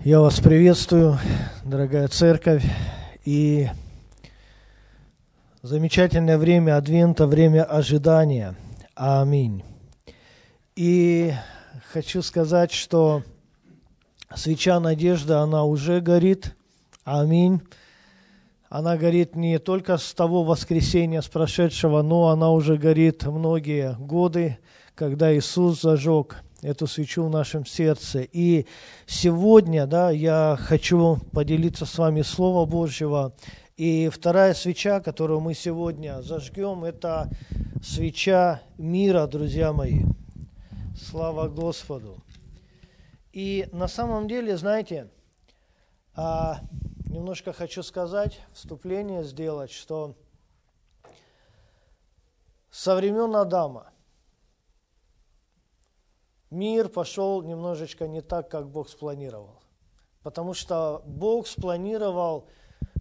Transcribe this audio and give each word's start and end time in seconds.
Я 0.00 0.18
вас 0.18 0.40
приветствую, 0.40 1.16
дорогая 1.64 2.08
церковь, 2.08 2.64
и 3.24 3.68
замечательное 5.62 6.38
время 6.38 6.76
Адвента, 6.76 7.28
время 7.28 7.62
ожидания. 7.62 8.56
Аминь. 8.96 9.62
И 10.74 11.32
хочу 11.92 12.22
сказать, 12.22 12.72
что 12.72 13.22
свеча 14.34 14.80
надежды, 14.80 15.34
она 15.34 15.62
уже 15.62 16.00
горит. 16.00 16.56
Аминь. 17.04 17.60
Она 18.68 18.96
горит 18.96 19.36
не 19.36 19.60
только 19.60 19.98
с 19.98 20.14
того 20.14 20.42
воскресенья, 20.42 21.20
с 21.20 21.28
прошедшего, 21.28 22.02
но 22.02 22.30
она 22.30 22.50
уже 22.50 22.76
горит 22.76 23.24
многие 23.24 23.94
годы, 24.00 24.58
когда 24.96 25.32
Иисус 25.32 25.82
зажег 25.82 26.42
эту 26.62 26.86
свечу 26.86 27.24
в 27.24 27.30
нашем 27.30 27.66
сердце. 27.66 28.20
И 28.20 28.66
сегодня 29.06 29.86
да, 29.86 30.10
я 30.10 30.56
хочу 30.58 31.18
поделиться 31.32 31.84
с 31.84 31.98
вами 31.98 32.22
Словом 32.22 32.68
Божьего. 32.68 33.34
И 33.76 34.08
вторая 34.08 34.54
свеча, 34.54 35.00
которую 35.00 35.40
мы 35.40 35.54
сегодня 35.54 36.22
зажгем, 36.22 36.84
это 36.84 37.28
свеча 37.82 38.62
мира, 38.78 39.26
друзья 39.26 39.72
мои. 39.72 40.04
Слава 40.96 41.48
Господу. 41.48 42.22
И 43.32 43.68
на 43.72 43.88
самом 43.88 44.28
деле, 44.28 44.56
знаете, 44.56 45.10
а, 46.14 46.60
немножко 47.06 47.52
хочу 47.52 47.82
сказать, 47.82 48.40
вступление 48.52 49.24
сделать, 49.24 49.72
что 49.72 50.14
со 52.70 52.94
времен 52.94 53.34
Адама 53.34 53.91
мир 56.52 56.88
пошел 56.88 57.42
немножечко 57.42 58.06
не 58.06 58.20
так, 58.20 58.50
как 58.50 58.68
Бог 58.68 58.88
спланировал. 58.88 59.60
Потому 60.22 60.54
что 60.54 61.02
Бог 61.06 61.46
спланировал 61.46 62.46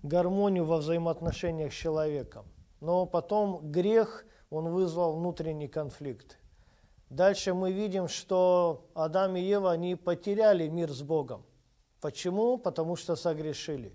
гармонию 0.01 0.65
во 0.65 0.77
взаимоотношениях 0.77 1.71
с 1.71 1.75
человеком. 1.75 2.45
Но 2.79 3.05
потом 3.05 3.71
грех, 3.71 4.25
он 4.49 4.69
вызвал 4.69 5.17
внутренний 5.17 5.67
конфликт. 5.67 6.37
Дальше 7.09 7.53
мы 7.53 7.71
видим, 7.71 8.07
что 8.07 8.85
Адам 8.95 9.35
и 9.35 9.41
Ева, 9.41 9.71
они 9.71 9.95
потеряли 9.95 10.67
мир 10.67 10.91
с 10.91 11.01
Богом. 11.01 11.43
Почему? 11.99 12.57
Потому 12.57 12.95
что 12.95 13.15
согрешили. 13.15 13.93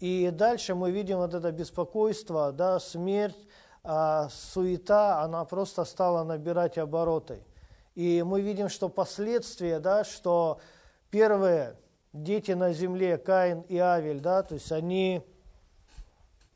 И 0.00 0.30
дальше 0.30 0.74
мы 0.74 0.90
видим 0.90 1.18
вот 1.18 1.34
это 1.34 1.52
беспокойство, 1.52 2.52
да, 2.52 2.80
смерть, 2.80 3.36
а, 3.84 4.28
суета, 4.30 5.22
она 5.22 5.44
просто 5.44 5.84
стала 5.84 6.24
набирать 6.24 6.78
обороты. 6.78 7.44
И 7.98 8.22
мы 8.22 8.42
видим, 8.42 8.68
что 8.68 8.88
последствия, 8.88 9.80
да, 9.80 10.04
что 10.04 10.60
первые 11.10 11.74
дети 12.12 12.52
на 12.52 12.72
земле, 12.72 13.18
Каин 13.18 13.62
и 13.62 13.76
Авель, 13.76 14.20
да, 14.20 14.44
то 14.44 14.54
есть 14.54 14.70
они 14.70 15.20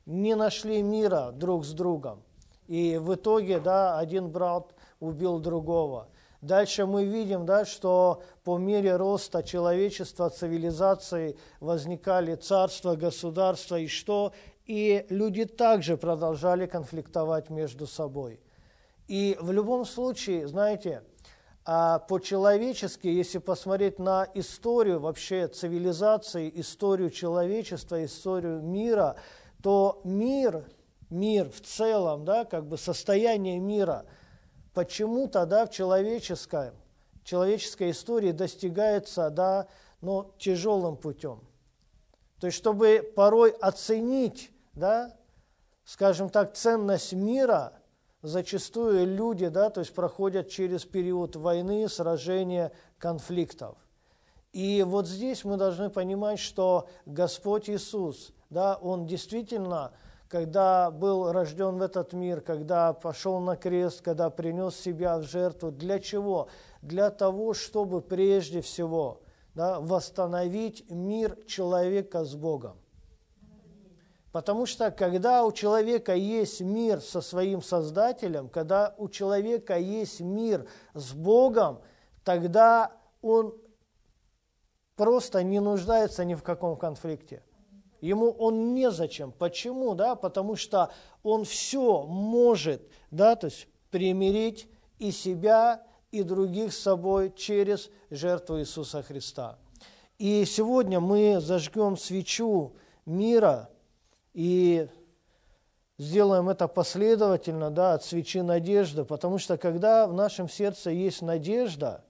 не 0.06 0.36
нашли 0.36 0.82
мира 0.82 1.32
друг 1.32 1.64
с 1.64 1.72
другом. 1.72 2.22
И 2.68 2.96
в 2.96 3.16
итоге, 3.16 3.58
да, 3.58 3.98
один 3.98 4.28
брат 4.28 4.72
убил 5.00 5.40
другого. 5.40 6.06
Дальше 6.42 6.86
мы 6.86 7.06
видим, 7.06 7.44
да, 7.44 7.64
что 7.64 8.22
по 8.44 8.56
мере 8.56 8.94
роста 8.94 9.42
человечества, 9.42 10.30
цивилизации 10.30 11.36
возникали 11.58 12.36
царства, 12.36 12.94
государства 12.94 13.80
и 13.80 13.88
что? 13.88 14.32
И 14.64 15.06
люди 15.08 15.44
также 15.44 15.96
продолжали 15.96 16.66
конфликтовать 16.66 17.50
между 17.50 17.88
собой. 17.88 18.38
И 19.08 19.36
в 19.40 19.50
любом 19.50 19.84
случае, 19.84 20.46
знаете, 20.46 21.02
а 21.64 22.00
по-человечески, 22.00 23.06
если 23.06 23.38
посмотреть 23.38 23.98
на 23.98 24.28
историю 24.34 24.98
вообще 24.98 25.46
цивилизации, 25.46 26.50
историю 26.56 27.10
человечества, 27.10 28.04
историю 28.04 28.60
мира, 28.60 29.16
то 29.62 30.00
мир, 30.02 30.64
мир 31.08 31.48
в 31.50 31.60
целом, 31.60 32.24
да, 32.24 32.44
как 32.44 32.66
бы 32.66 32.76
состояние 32.76 33.60
мира, 33.60 34.06
почему-то 34.74 35.46
да, 35.46 35.66
в 35.66 35.70
человеческой, 35.70 36.72
человеческой 37.22 37.92
истории 37.92 38.32
достигается 38.32 39.30
да, 39.30 39.68
но 40.00 40.34
тяжелым 40.38 40.96
путем. 40.96 41.40
То 42.40 42.48
есть, 42.48 42.58
чтобы 42.58 43.08
порой 43.14 43.50
оценить, 43.50 44.50
да, 44.72 45.16
скажем 45.84 46.28
так, 46.28 46.54
ценность 46.54 47.12
мира– 47.12 47.74
зачастую 48.22 49.06
люди, 49.06 49.48
да, 49.48 49.70
то 49.70 49.80
есть 49.80 49.94
проходят 49.94 50.48
через 50.48 50.84
период 50.84 51.36
войны, 51.36 51.88
сражения, 51.88 52.72
конфликтов. 52.98 53.76
И 54.52 54.84
вот 54.86 55.06
здесь 55.06 55.44
мы 55.44 55.56
должны 55.56 55.90
понимать, 55.90 56.38
что 56.38 56.88
Господь 57.06 57.68
Иисус, 57.68 58.32
да, 58.50 58.76
Он 58.76 59.06
действительно, 59.06 59.92
когда 60.28 60.90
был 60.90 61.32
рожден 61.32 61.78
в 61.78 61.82
этот 61.82 62.12
мир, 62.12 62.40
когда 62.40 62.92
пошел 62.92 63.40
на 63.40 63.56
крест, 63.56 64.02
когда 64.02 64.30
принес 64.30 64.76
себя 64.76 65.18
в 65.18 65.22
жертву, 65.22 65.70
для 65.70 65.98
чего? 65.98 66.48
Для 66.80 67.10
того, 67.10 67.54
чтобы 67.54 68.00
прежде 68.00 68.60
всего 68.60 69.20
да, 69.54 69.80
восстановить 69.80 70.88
мир 70.90 71.38
человека 71.46 72.24
с 72.24 72.34
Богом. 72.34 72.76
Потому 74.32 74.64
что 74.64 74.90
когда 74.90 75.44
у 75.44 75.52
человека 75.52 76.14
есть 76.14 76.62
мир 76.62 77.02
со 77.02 77.20
своим 77.20 77.62
Создателем, 77.62 78.48
когда 78.48 78.94
у 78.96 79.10
человека 79.10 79.78
есть 79.78 80.20
мир 80.20 80.66
с 80.94 81.12
Богом, 81.12 81.82
тогда 82.24 82.92
он 83.20 83.54
просто 84.96 85.42
не 85.42 85.60
нуждается 85.60 86.24
ни 86.24 86.34
в 86.34 86.42
каком 86.42 86.76
конфликте. 86.76 87.42
Ему 88.00 88.30
он 88.30 88.74
незачем. 88.74 89.32
Почему? 89.32 89.94
Да? 89.94 90.16
Потому 90.16 90.56
что 90.56 90.90
он 91.22 91.44
все 91.44 92.02
может 92.02 92.82
да, 93.10 93.36
то 93.36 93.48
есть 93.48 93.68
примирить 93.90 94.66
и 94.98 95.12
себя, 95.12 95.86
и 96.10 96.22
других 96.22 96.72
с 96.72 96.78
собой 96.78 97.32
через 97.36 97.90
жертву 98.10 98.58
Иисуса 98.58 99.02
Христа. 99.02 99.58
И 100.18 100.44
сегодня 100.46 101.00
мы 101.00 101.38
зажгем 101.38 101.98
свечу 101.98 102.72
мира– 103.04 103.68
и 104.34 104.88
сделаем 105.98 106.48
это 106.48 106.68
последовательно, 106.68 107.70
да, 107.70 107.94
от 107.94 108.04
свечи 108.04 108.40
надежды, 108.40 109.04
потому 109.04 109.38
что 109.38 109.56
когда 109.56 110.06
в 110.06 110.12
нашем 110.12 110.48
сердце 110.48 110.90
есть 110.90 111.22
надежда 111.22 112.04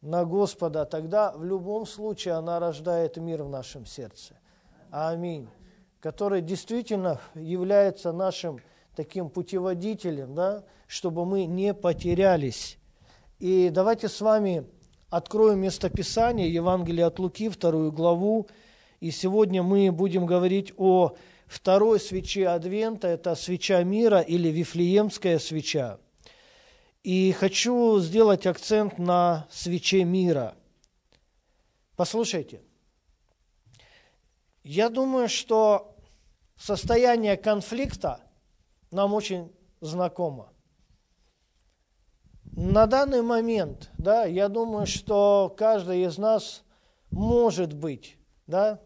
на 0.00 0.24
Господа, 0.24 0.84
тогда 0.84 1.32
в 1.32 1.44
любом 1.44 1.86
случае 1.86 2.34
она 2.34 2.58
рождает 2.58 3.16
мир 3.16 3.42
в 3.42 3.48
нашем 3.48 3.86
сердце. 3.86 4.34
Аминь. 4.90 5.48
Который 6.00 6.40
действительно 6.40 7.20
является 7.34 8.12
нашим 8.12 8.60
таким 8.94 9.28
путеводителем, 9.28 10.34
да, 10.34 10.64
чтобы 10.86 11.26
мы 11.26 11.46
не 11.46 11.74
потерялись. 11.74 12.78
И 13.38 13.70
давайте 13.70 14.08
с 14.08 14.20
вами 14.20 14.66
откроем 15.10 15.60
местописание 15.60 16.52
Евангелия 16.52 17.06
от 17.06 17.18
Луки, 17.18 17.48
вторую 17.48 17.92
главу, 17.92 18.48
и 19.00 19.10
сегодня 19.10 19.62
мы 19.62 19.90
будем 19.92 20.26
говорить 20.26 20.72
о 20.76 21.16
второй 21.46 22.00
свече 22.00 22.48
Адвента, 22.48 23.08
это 23.08 23.34
свеча 23.34 23.82
мира 23.82 24.20
или 24.20 24.48
Вифлеемская 24.48 25.38
свеча. 25.38 25.98
И 27.02 27.32
хочу 27.32 28.00
сделать 28.00 28.46
акцент 28.46 28.98
на 28.98 29.46
свече 29.50 30.04
мира. 30.04 30.56
Послушайте, 31.94 32.62
я 34.64 34.88
думаю, 34.88 35.28
что 35.28 35.96
состояние 36.56 37.36
конфликта 37.36 38.20
нам 38.90 39.14
очень 39.14 39.52
знакомо. 39.80 40.52
На 42.56 42.86
данный 42.86 43.22
момент, 43.22 43.90
да, 43.98 44.24
я 44.24 44.48
думаю, 44.48 44.86
что 44.86 45.54
каждый 45.56 46.04
из 46.04 46.18
нас 46.18 46.64
может 47.10 47.74
быть, 47.74 48.16
да, 48.46 48.80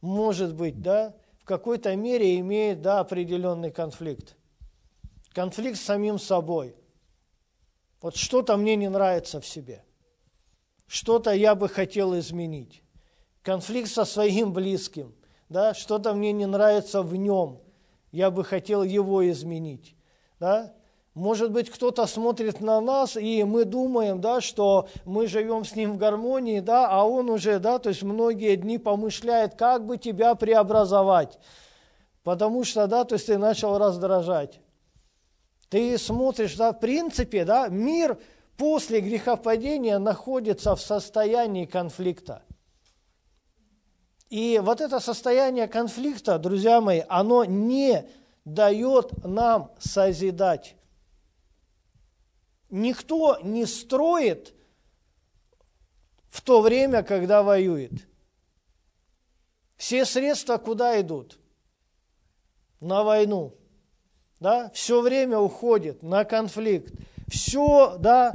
может 0.00 0.54
быть, 0.54 0.80
да, 0.80 1.14
в 1.38 1.44
какой-то 1.44 1.94
мере 1.96 2.38
имеет, 2.38 2.82
да, 2.82 3.00
определенный 3.00 3.70
конфликт. 3.70 4.36
Конфликт 5.32 5.78
с 5.78 5.82
самим 5.82 6.18
собой. 6.18 6.74
Вот 8.00 8.16
что-то 8.16 8.56
мне 8.56 8.76
не 8.76 8.88
нравится 8.88 9.40
в 9.40 9.46
себе. 9.46 9.84
Что-то 10.86 11.32
я 11.32 11.54
бы 11.54 11.68
хотел 11.68 12.18
изменить. 12.18 12.82
Конфликт 13.42 13.90
со 13.90 14.04
своим 14.04 14.52
близким. 14.52 15.14
Да, 15.48 15.74
что-то 15.74 16.14
мне 16.14 16.32
не 16.32 16.46
нравится 16.46 17.02
в 17.02 17.14
нем. 17.14 17.60
Я 18.10 18.30
бы 18.30 18.44
хотел 18.44 18.82
его 18.82 19.28
изменить. 19.30 19.96
Да? 20.38 20.74
Может 21.14 21.50
быть, 21.50 21.70
кто-то 21.70 22.06
смотрит 22.06 22.60
на 22.60 22.80
нас, 22.80 23.16
и 23.16 23.42
мы 23.42 23.64
думаем, 23.64 24.20
да, 24.20 24.40
что 24.40 24.88
мы 25.04 25.26
живем 25.26 25.64
с 25.64 25.74
ним 25.74 25.94
в 25.94 25.96
гармонии, 25.98 26.60
да, 26.60 26.88
а 26.88 27.04
он 27.04 27.30
уже, 27.30 27.58
да, 27.58 27.80
то 27.80 27.88
есть 27.88 28.02
многие 28.02 28.54
дни 28.54 28.78
помышляет, 28.78 29.56
как 29.56 29.84
бы 29.84 29.98
тебя 29.98 30.36
преобразовать. 30.36 31.38
Потому 32.22 32.62
что, 32.62 32.86
да, 32.86 33.04
то 33.04 33.14
есть 33.14 33.26
ты 33.26 33.38
начал 33.38 33.76
раздражать. 33.76 34.60
Ты 35.68 35.98
смотришь, 35.98 36.56
да, 36.56 36.72
в 36.72 36.78
принципе, 36.78 37.44
да, 37.44 37.66
мир 37.68 38.18
после 38.56 39.00
грехопадения 39.00 39.98
находится 39.98 40.76
в 40.76 40.80
состоянии 40.80 41.64
конфликта. 41.64 42.42
И 44.28 44.60
вот 44.62 44.80
это 44.80 45.00
состояние 45.00 45.66
конфликта, 45.66 46.38
друзья 46.38 46.80
мои, 46.80 47.02
оно 47.08 47.44
не 47.44 48.08
дает 48.44 49.24
нам 49.24 49.72
созидать. 49.80 50.76
Никто 52.70 53.38
не 53.42 53.66
строит 53.66 54.54
в 56.28 56.40
то 56.40 56.60
время, 56.60 57.02
когда 57.02 57.42
воюет. 57.42 57.92
Все 59.76 60.04
средства 60.04 60.56
куда 60.56 61.00
идут? 61.00 61.38
На 62.80 63.02
войну. 63.02 63.56
Да? 64.38 64.70
Все 64.72 65.00
время 65.00 65.38
уходит 65.38 66.02
на 66.02 66.24
конфликт. 66.24 66.94
Все 67.28 67.96
да, 67.98 68.32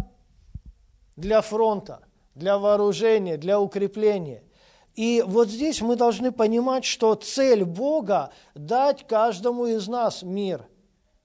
для 1.16 1.42
фронта, 1.42 2.06
для 2.34 2.58
вооружения, 2.58 3.38
для 3.38 3.60
укрепления. 3.60 4.44
И 4.96 5.24
вот 5.26 5.50
здесь 5.50 5.82
мы 5.82 5.96
должны 5.96 6.32
понимать, 6.32 6.86
что 6.86 7.16
цель 7.16 7.66
Бога– 7.66 8.32
дать 8.56 9.08
каждому 9.08 9.66
из 9.66 9.88
нас 9.88 10.24
мир 10.24 10.68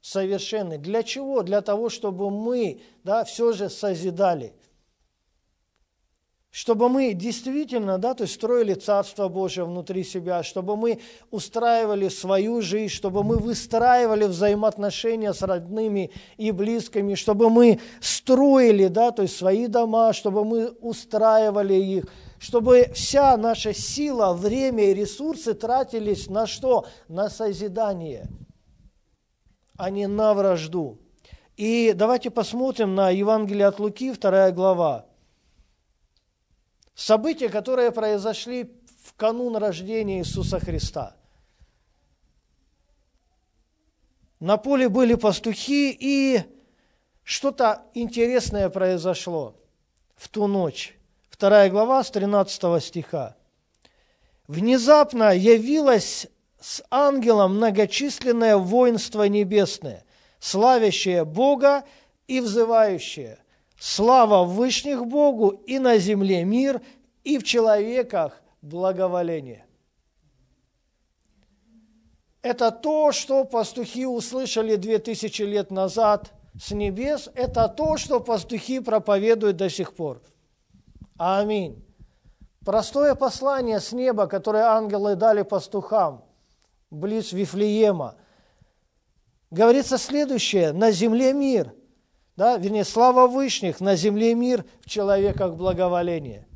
совершенный. 0.00 0.78
Для 0.78 1.02
чего? 1.02 1.42
Для 1.42 1.60
того, 1.60 1.88
чтобы 1.88 2.30
мы 2.30 2.80
да, 3.04 3.24
все 3.24 3.52
же 3.52 3.68
созидали. 3.68 4.54
Чтобы 6.50 6.88
мы 6.88 7.14
действительно 7.14 7.96
да, 7.98 8.12
то 8.14 8.24
есть 8.24 8.34
строили 8.34 8.74
Царство 8.74 9.28
Божие 9.28 9.64
внутри 9.64 10.02
себя, 10.02 10.42
чтобы 10.42 10.76
мы 10.76 11.00
устраивали 11.30 12.08
свою 12.08 12.60
жизнь, 12.60 12.92
чтобы 12.92 13.22
мы 13.22 13.36
выстраивали 13.36 14.24
взаимоотношения 14.24 15.32
с 15.32 15.42
родными 15.42 16.10
и 16.38 16.50
близкими, 16.50 17.14
чтобы 17.14 17.50
мы 17.50 17.78
строили 18.00 18.88
да, 18.88 19.12
то 19.12 19.22
есть 19.22 19.36
свои 19.36 19.68
дома, 19.68 20.12
чтобы 20.12 20.44
мы 20.44 20.70
устраивали 20.80 21.74
их– 21.74 22.06
чтобы 22.40 22.90
вся 22.94 23.36
наша 23.36 23.74
сила, 23.74 24.32
время 24.32 24.90
и 24.90 24.94
ресурсы 24.94 25.52
тратились 25.52 26.26
на 26.28 26.46
что? 26.46 26.86
На 27.06 27.28
созидание, 27.28 28.28
а 29.80 29.88
не 29.88 30.06
на 30.06 30.34
вражду. 30.34 30.98
И 31.56 31.94
давайте 31.94 32.30
посмотрим 32.30 32.94
на 32.94 33.08
Евангелие 33.08 33.66
от 33.66 33.80
Луки, 33.80 34.12
2 34.12 34.50
глава. 34.50 35.06
События, 36.94 37.48
которые 37.48 37.90
произошли 37.90 38.70
в 39.02 39.14
канун 39.14 39.56
рождения 39.56 40.18
Иисуса 40.18 40.60
Христа. 40.60 41.16
На 44.38 44.58
поле 44.58 44.90
были 44.90 45.14
пастухи, 45.14 45.96
и 45.98 46.42
что-то 47.22 47.82
интересное 47.94 48.68
произошло 48.68 49.56
в 50.14 50.28
ту 50.28 50.46
ночь. 50.46 50.94
2 51.38 51.70
глава 51.70 52.04
с 52.04 52.10
13 52.10 52.82
стиха. 52.84 53.34
«Внезапно 54.46 55.34
явилось 55.34 56.28
с 56.60 56.82
ангелом 56.90 57.56
многочисленное 57.56 58.56
воинство 58.56 59.24
небесное, 59.24 60.04
славящее 60.38 61.24
Бога 61.24 61.84
и 62.26 62.40
взывающее. 62.40 63.38
Слава 63.78 64.44
вышних 64.44 65.06
Богу 65.06 65.48
и 65.48 65.78
на 65.78 65.98
земле 65.98 66.44
мир, 66.44 66.80
и 67.24 67.38
в 67.38 67.44
человеках 67.44 68.42
благоволение». 68.62 69.66
Это 72.42 72.70
то, 72.70 73.12
что 73.12 73.44
пастухи 73.44 74.06
услышали 74.06 74.76
две 74.76 74.98
тысячи 74.98 75.42
лет 75.42 75.70
назад 75.70 76.32
с 76.58 76.70
небес. 76.70 77.28
Это 77.34 77.68
то, 77.68 77.98
что 77.98 78.18
пастухи 78.20 78.80
проповедуют 78.80 79.56
до 79.56 79.68
сих 79.68 79.94
пор– 79.94 80.22
Аминь. 81.22 81.84
Простое 82.64 83.14
послание 83.14 83.78
с 83.78 83.92
неба, 83.92 84.26
которое 84.26 84.64
ангелы 84.64 85.16
дали 85.16 85.42
пастухам 85.42 86.24
близ 86.90 87.32
Вифлеема. 87.32 88.16
Говорится 89.50 89.98
следующее. 89.98 90.72
На 90.72 90.90
земле 90.90 91.32
мир. 91.32 91.74
Да, 92.36 92.56
вернее, 92.56 92.84
слава 92.84 93.26
Вышних, 93.26 93.80
на 93.80 93.96
земле 93.96 94.34
мир, 94.34 94.64
в 94.80 94.88
человеках 94.88 95.56
благоволение. 95.56 96.46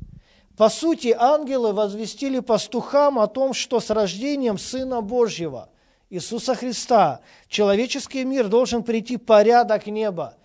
По 0.57 0.69
сути, 0.69 1.15
ангелы 1.17 1.73
возвестили 1.73 2.39
пастухам 2.39 3.19
о 3.19 3.27
том, 3.27 3.53
что 3.53 3.79
с 3.79 3.89
рождением 3.89 4.57
Сына 4.57 5.01
Божьего, 5.01 5.69
Иисуса 6.09 6.55
Христа, 6.55 7.21
человеческий 7.49 8.23
мир 8.23 8.47
должен 8.47 8.83
прийти 8.83 9.17
порядок 9.17 9.85
неба. 9.87 10.37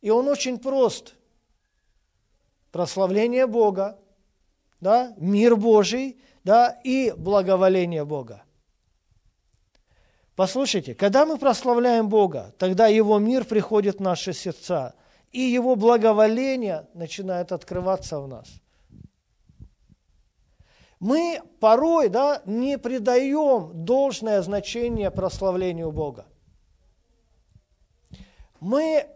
И 0.00 0.10
он 0.10 0.28
очень 0.28 0.58
прост– 0.58 1.14
прославление 2.70 3.46
Бога, 3.46 3.98
да, 4.80 5.14
мир 5.16 5.56
Божий, 5.56 6.20
да, 6.44 6.78
и 6.84 7.12
благоволение 7.16 8.04
Бога. 8.04 8.44
Послушайте, 10.38 10.94
когда 10.94 11.26
мы 11.26 11.36
прославляем 11.36 12.08
Бога, 12.08 12.54
тогда 12.58 12.86
Его 12.86 13.18
мир 13.18 13.44
приходит 13.44 13.96
в 13.96 14.02
наши 14.02 14.32
сердца, 14.32 14.94
и 15.32 15.40
Его 15.40 15.74
благоволение 15.74 16.86
начинает 16.94 17.50
открываться 17.50 18.20
в 18.20 18.28
нас. 18.28 18.48
Мы 21.00 21.42
порой 21.58 22.08
да, 22.08 22.40
не 22.44 22.78
придаем 22.78 23.84
должное 23.84 24.40
значение 24.42 25.10
прославлению 25.10 25.90
Бога. 25.90 26.24
Мы, 28.60 29.08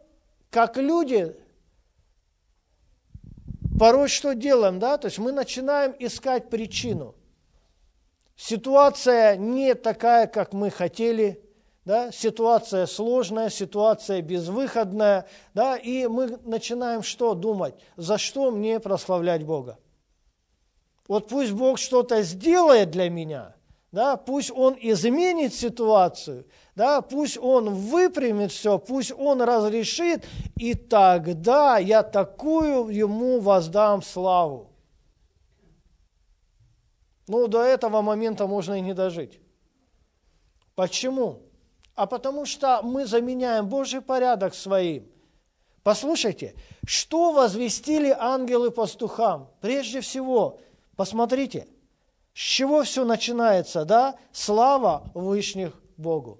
как 0.50 0.76
люди, 0.76 1.36
порой 3.78 4.08
что 4.08 4.34
делаем, 4.34 4.80
да? 4.80 4.98
То 4.98 5.06
есть 5.06 5.20
мы 5.20 5.30
начинаем 5.30 5.94
искать 6.00 6.50
причину. 6.50 7.14
Ситуация 8.44 9.36
не 9.36 9.74
такая, 9.74 10.26
как 10.26 10.52
мы 10.52 10.70
хотели, 10.70 11.40
да? 11.84 12.10
Ситуация 12.10 12.86
сложная, 12.86 13.50
ситуация 13.50 14.20
безвыходная, 14.20 15.28
да? 15.54 15.76
И 15.76 16.08
мы 16.08 16.38
начинаем 16.44 17.04
что 17.04 17.34
думать? 17.34 17.76
За 17.96 18.18
что 18.18 18.50
мне 18.50 18.80
прославлять 18.80 19.44
Бога? 19.44 19.78
Вот 21.06 21.28
пусть 21.28 21.52
Бог 21.52 21.78
что-то 21.78 22.22
сделает 22.22 22.90
для 22.90 23.08
меня– 23.08 23.54
да, 23.92 24.16
пусть 24.16 24.50
он 24.50 24.74
изменит 24.80 25.52
ситуацию, 25.52 26.46
да, 26.74 27.02
пусть 27.02 27.36
он 27.36 27.74
выпрямит 27.74 28.50
все, 28.50 28.78
пусть 28.78 29.12
он 29.12 29.42
разрешит, 29.42 30.24
и 30.56 30.72
тогда 30.72 31.76
я 31.76 32.02
такую 32.02 32.88
ему 32.88 33.38
воздам 33.38 34.00
славу. 34.02 34.71
Ну, 37.32 37.48
до 37.48 37.62
этого 37.62 38.02
момента 38.02 38.46
можно 38.46 38.74
и 38.74 38.82
не 38.82 38.92
дожить. 38.92 39.40
Почему? 40.74 41.40
А 41.94 42.06
потому 42.06 42.44
что 42.44 42.82
мы 42.82 43.06
заменяем 43.06 43.66
Божий 43.70 44.02
порядок 44.02 44.54
своим. 44.54 45.10
Послушайте, 45.82 46.54
что 46.84 47.32
возвестили 47.32 48.14
ангелы 48.18 48.70
пастухам? 48.70 49.50
Прежде 49.62 50.02
всего, 50.02 50.60
посмотрите– 50.94 51.66
с 52.34 52.38
чего 52.38 52.82
все 52.82 53.04
начинается, 53.04 53.86
да? 53.86 54.18
Слава 54.32 55.10
Вышних 55.14 55.72
Богу. 55.96 56.38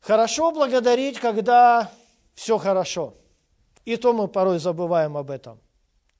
Хорошо 0.00 0.50
благодарить, 0.50 1.20
когда 1.20 1.92
все 2.34 2.58
хорошо. 2.58 3.14
И 3.84 3.96
то 3.96 4.12
мы 4.12 4.26
порой 4.26 4.58
забываем 4.58 5.16
об 5.16 5.30
этом. 5.30 5.60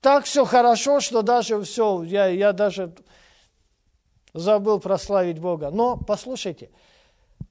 Так 0.01 0.25
все 0.25 0.45
хорошо, 0.45 1.01
что 1.01 1.23
даже 1.23 1.61
все, 1.63 2.03
я, 2.03 2.27
я 2.27 2.53
даже 2.53 2.95
забыл 4.33 4.81
прославить 4.81 5.39
Бога. 5.39 5.71
Но 5.71 5.97
послушайте, 5.97 6.71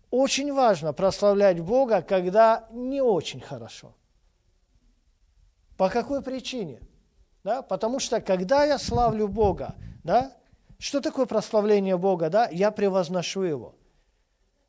очень 0.10 0.54
важно 0.54 0.94
прославлять 0.94 1.60
Бога, 1.60 2.02
когда 2.02 2.68
не 2.72 3.02
очень 3.02 3.42
хорошо. 3.42 3.94
По 5.78 5.90
какой 5.90 6.22
причине? 6.22 6.82
да, 7.48 7.62
потому 7.62 8.02
что 8.02 8.20
когда 8.20 8.66
я 8.66 8.78
славлю 8.78 9.30
Бога, 9.30 9.74
да, 10.04 10.34
что 10.80 11.00
такое 11.00 11.26
прославление 11.26 11.98
Бога, 11.98 12.30
да, 12.30 12.50
я 12.52 12.72
превозношу 12.72 13.44
Его. 13.44 13.76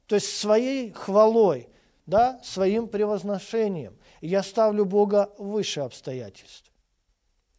То 0.07 0.15
есть 0.15 0.37
своей 0.37 0.93
хвалой, 0.93 1.69
да, 2.07 2.39
своим 2.45 2.87
превозношением 2.87 3.99
я 4.21 4.45
ставлю 4.45 4.85
Бога 4.85 5.29
выше 5.39 5.81
обстоятельств. 5.81 6.71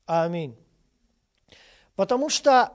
Аминь. 0.10 0.58
Потому 1.96 2.30
что 2.30 2.74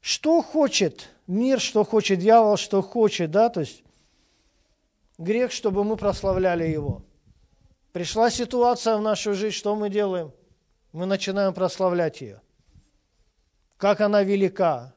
что 0.00 0.42
хочет 0.42 1.10
мир, 1.26 1.60
что 1.60 1.84
хочет 1.84 2.18
дьявол, 2.18 2.56
что 2.56 2.82
хочет, 2.82 3.30
да, 3.30 3.48
то 3.48 3.60
есть 3.60 3.84
грех, 5.16 5.52
чтобы 5.52 5.84
мы 5.84 5.96
прославляли 5.96 6.64
его. 6.64 7.02
Пришла 7.92 8.30
ситуация 8.30 8.96
в 8.96 9.00
нашу 9.00 9.34
жизнь, 9.34 9.54
что 9.54 9.76
мы 9.76 9.90
делаем? 9.90 10.32
мы 10.92 11.06
начинаем 11.06 11.54
прославлять 11.54 12.20
ее. 12.20 12.40
Как 13.76 14.00
она 14.00 14.22
велика, 14.22 14.94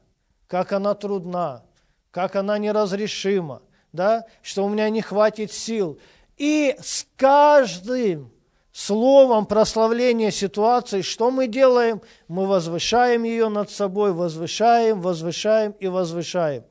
как 0.47 0.73
она 0.73 0.93
трудна, 0.93 1.63
как 2.11 2.35
она 2.35 2.57
неразрешима, 2.57 3.61
да? 3.93 4.25
что 4.41 4.65
у 4.65 4.69
меня 4.69 4.89
не 4.89 5.01
хватит 5.01 5.51
сил. 5.51 5.99
И 6.37 6.75
с 6.81 7.07
каждым, 7.15 8.31
словом 8.75 9.45
прославления 9.45 10.31
ситуации, 10.31 11.01
что 11.01 11.31
мы 11.31 11.47
делаем? 11.47 12.01
Мы 12.27 12.45
возвышаем 12.45 13.23
ее 13.23 13.47
над 13.47 13.71
собой, 13.71 14.11
возвышаем, 14.11 14.99
возвышаем 14.99 15.71
и 15.79 15.87
возвышаем. 15.87 16.65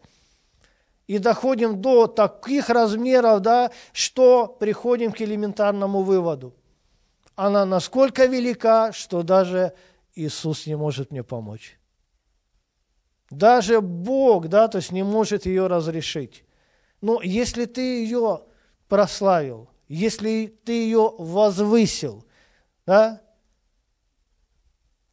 И 1.06 1.16
доходим 1.16 1.80
до 1.80 2.06
таких 2.06 2.68
размеров, 2.68 3.40
да, 3.40 3.70
что 3.94 4.46
приходим 4.46 5.12
к 5.12 5.23
элементарному 5.23 6.02
выводу. 6.02 6.54
Она 7.37 7.64
насколько 7.64 8.26
велика, 8.26 8.92
что 8.92 9.23
даже 9.23 9.73
Иисус 10.14 10.66
не 10.66 10.76
может 10.76 11.11
мне 11.11 11.25
помочь. 11.25 11.78
Даже 13.30 13.80
Бог, 13.80 14.49
да, 14.49 14.68
то 14.68 14.76
есть 14.76 14.92
не 14.92 15.02
может 15.02 15.46
ее 15.46 15.68
разрешить. 15.68 16.44
Но 17.00 17.23
если 17.23 17.64
ты 17.64 17.80
ее 18.04 18.42
прославил, 18.88 19.70
если 19.88 20.47
ты 20.64 20.73
ее 20.73 21.14
возвысил, 21.19 22.25
да, 22.87 23.23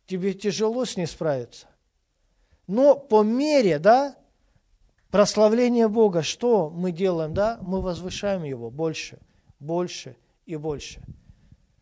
тебе 0.06 0.34
тяжело 0.34 0.86
с 0.86 0.98
ней 0.98 1.08
справиться. 1.08 1.68
Но 2.68 2.96
по 2.96 3.24
мере, 3.24 3.80
да, 3.80 4.18
прославления 5.10 5.88
Бога, 5.88 6.22
что 6.22 6.70
мы 6.70 6.92
делаем, 6.92 7.34
да? 7.34 7.60
Мы 7.62 7.82
возвышаем 7.82 8.44
Его 8.44 8.70
больше, 8.70 9.20
больше 9.60 10.16
и 10.46 10.56
больше. 10.56 11.02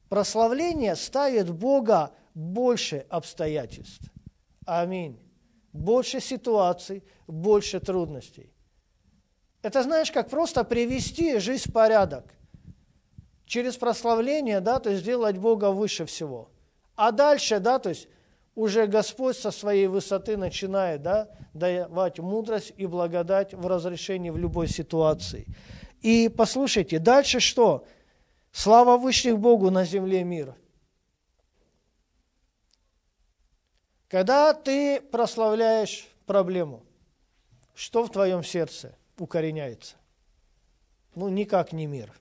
Прославление 0.10 0.96
ставит 0.96 1.52
Бога 1.52 2.12
больше 2.34 3.06
обстоятельств. 3.10 4.12
Аминь. 4.66 5.20
Больше 5.72 6.20
ситуаций, 6.20 7.04
больше 7.28 7.80
трудностей. 7.80 8.52
Это 9.62 9.84
знаешь, 9.84 10.12
как 10.12 10.30
просто 10.30 10.64
привести 10.64 11.38
жизнь 11.40 11.70
в 11.70 11.74
порядок. 11.74 12.34
Через 13.50 13.78
прославление, 13.78 14.60
да, 14.60 14.80
то 14.80 14.92
есть 14.92 15.02
сделать 15.02 15.40
Бога 15.40 15.72
выше 15.72 16.06
всего. 16.06 16.52
А 16.96 17.12
дальше, 17.12 17.60
да, 17.60 17.80
то 17.80 17.90
есть 17.90 18.08
уже 18.54 18.86
Господь 18.86 19.38
со 19.38 19.50
своей 19.50 19.88
высоты 19.88 20.38
начинает, 20.38 21.02
да, 21.02 21.36
давать 21.56 22.20
мудрость 22.20 22.72
и 22.78 22.86
благодать 22.86 23.56
в 23.56 23.66
разрешении 23.66 24.30
в 24.30 24.38
любой 24.38 24.68
ситуации. 24.68 25.48
И 26.02 26.30
послушайте, 26.30 27.00
дальше 27.00 27.40
что? 27.40 27.88
Слава 28.52 28.98
Вышних 28.98 29.40
Богу 29.40 29.72
на 29.72 29.84
земле 29.84 30.24
мир. 30.24 30.54
Когда 34.10 34.54
ты 34.54 35.02
прославляешь 35.02 36.08
проблему, 36.28 36.86
что 37.74 38.04
в 38.04 38.12
твоем 38.12 38.44
сердце 38.44 38.96
укореняется? 39.18 39.96
Ну, 41.16 41.30
никак 41.30 41.74
не 41.74 41.88
мир. 41.88 42.14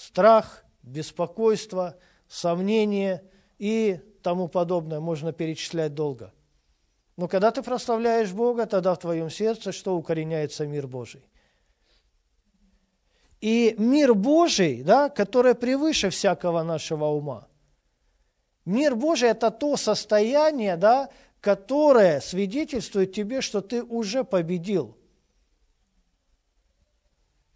Страх, 0.00 0.64
беспокойство, 0.82 1.94
сомнение 2.26 3.22
и 3.58 4.00
тому 4.22 4.48
подобное 4.48 4.98
можно 4.98 5.34
перечислять 5.34 5.92
долго. 5.92 6.32
Но 7.18 7.28
когда 7.28 7.50
ты 7.50 7.62
прославляешь 7.62 8.32
Бога, 8.32 8.64
тогда 8.64 8.94
в 8.94 8.98
твоем 8.98 9.28
сердце 9.28 9.72
что 9.72 9.94
укореняется 9.94 10.66
мир 10.66 10.86
Божий. 10.86 11.22
И 13.42 13.74
мир 13.76 14.14
Божий, 14.14 14.82
да, 14.82 15.10
который 15.10 15.54
превыше 15.54 16.08
всякого 16.08 16.62
нашего 16.62 17.04
ума. 17.04 17.46
Мир 18.64 18.96
Божий– 18.96 19.28
это 19.30 19.50
то 19.50 19.76
состояние, 19.76 20.78
да, 20.78 21.10
которое 21.42 22.20
свидетельствует 22.20 23.12
тебе, 23.12 23.42
что 23.42 23.60
ты 23.60 23.82
уже 23.82 24.24
победил. 24.24 24.96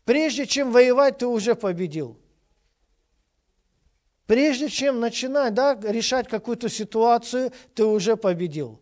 Прежде 0.04 0.46
чем 0.46 0.72
воевать, 0.72 1.16
ты 1.16 1.26
уже 1.26 1.54
победил. 1.54 2.18
Прежде 4.26 4.70
чем 4.70 5.00
начинать 5.00 5.52
да, 5.52 5.78
решать 5.82 6.28
какую-то 6.28 6.68
ситуацию, 6.68 7.52
ты 7.74 7.84
уже 7.84 8.16
победил. 8.16 8.80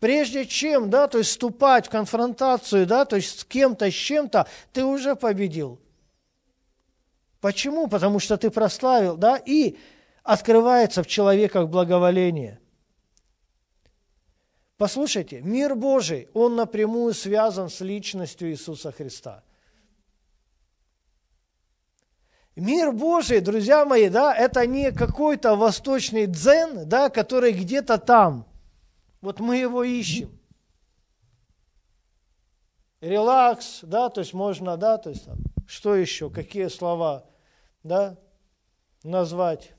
Прежде 0.00 0.46
чем, 0.46 0.90
да, 0.90 1.08
то 1.08 1.18
есть 1.18 1.30
вступать 1.30 1.86
в 1.86 1.90
конфронтацию, 1.90 2.86
да, 2.86 3.04
то 3.04 3.16
есть 3.16 3.40
с 3.40 3.44
кем-то, 3.44 3.90
с 3.90 3.94
чем-то, 3.94 4.46
ты 4.72 4.84
уже 4.84 5.16
победил. 5.16 5.80
Почему? 7.40 7.86
Потому 7.86 8.18
что 8.18 8.36
ты 8.36 8.50
прославил, 8.50 9.16
да, 9.16 9.36
и 9.36 9.76
открывается 10.24 11.02
в 11.02 11.06
человеках 11.06 11.68
благоволение. 11.68 12.60
Послушайте, 14.76 15.40
мир 15.40 15.74
Божий, 15.74 16.28
он 16.34 16.56
напрямую 16.56 17.14
связан 17.14 17.68
с 17.68 17.80
личностью 17.80 18.50
Иисуса 18.50 18.90
Христа– 18.90 19.44
Мир 22.58 22.90
Божий, 22.90 23.40
друзья 23.40 23.84
мои, 23.84 24.08
да, 24.08 24.34
это 24.34 24.66
не 24.66 24.90
какой-то 24.90 25.54
восточный 25.54 26.26
дзен, 26.26 26.88
да, 26.88 27.08
который 27.08 27.52
где-то 27.52 27.98
там. 27.98 28.48
Вот 29.20 29.38
мы 29.38 29.58
его 29.58 29.84
ищем. 29.84 30.36
Релакс, 33.00 33.78
да, 33.82 34.08
то 34.08 34.22
есть 34.22 34.34
можно, 34.34 34.76
да, 34.76 34.98
то 34.98 35.10
есть 35.10 35.24
там, 35.24 35.38
что 35.68 35.94
еще, 35.94 36.30
какие 36.30 36.66
слова, 36.66 37.26
да, 37.84 38.18
назвать. 39.04 39.70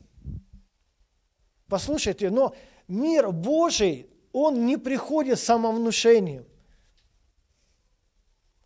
Послушайте, 1.68 2.30
но 2.30 2.56
мир 2.88 3.34
Божий, 3.34 4.10
он 4.32 4.66
не 4.66 4.78
приходит 4.78 5.38
самовнушением, 5.38 6.46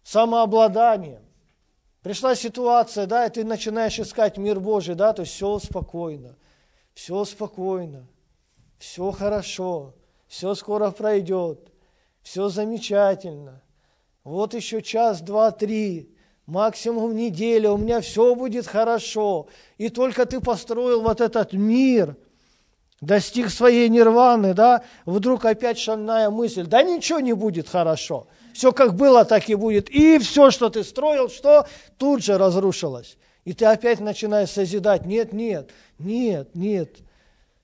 самообладанием. 0.03 1.23
Пришла 2.03 2.36
ситуация, 2.36 3.05
да, 3.07 3.25
и 3.25 3.29
ты 3.29 3.45
начинаешь 3.45 3.98
искать 3.98 4.38
мир 4.38 4.60
Божий, 4.60 4.93
да, 4.93 5.13
то 5.13 5.22
есть 5.22 5.33
все 5.33 5.57
спокойно, 5.60 6.36
все 6.93 7.24
спокойно, 7.24 8.05
все 8.77 9.10
хорошо, 9.12 9.93
все 10.27 10.53
скоро 10.53 10.91
пройдет, 10.91 11.72
все 12.22 12.50
замечательно. 12.50 13.62
Вот 14.25 14.53
еще 14.53 14.81
час, 14.81 15.22
два, 15.22 15.51
три, 15.51 16.13
максимум 16.45 17.15
неделя, 17.15 17.72
у 17.72 17.77
меня 17.77 18.01
все 18.01 18.36
будет 18.36 18.67
хорошо. 18.67 19.48
И 19.77 19.88
только 19.88 20.25
ты 20.25 20.41
построил 20.41 21.03
вот 21.03 21.22
этот 21.22 21.53
мир, 21.53 22.17
достиг 23.00 23.50
своей 23.50 23.88
нирваны, 23.88 24.53
да, 24.53 24.83
вдруг 25.05 25.45
опять 25.45 25.77
шальная 25.77 26.29
мысль, 26.29 26.65
да 26.65 26.83
ничего 26.83 27.22
не 27.22 27.31
будет 27.31 27.69
хорошо– 27.69 28.27
все 28.53 28.72
как 28.72 28.95
было, 28.95 29.25
так 29.25 29.50
и 29.50 29.55
будет. 29.55 29.89
И 29.89 30.19
все, 30.19 30.51
что 30.51 30.69
ты 30.69 30.83
строил, 30.83 31.29
что 31.29 31.67
тут 31.98 32.24
же 32.24 32.38
разрушилось. 32.38 33.17
И 33.43 33.53
ты 33.53 33.65
опять 33.65 34.00
начинаешь 34.00 34.51
созидать. 34.51 35.05
Нет, 35.05 35.33
нет, 35.33 35.72
нет, 35.98 36.55
нет. 36.55 36.98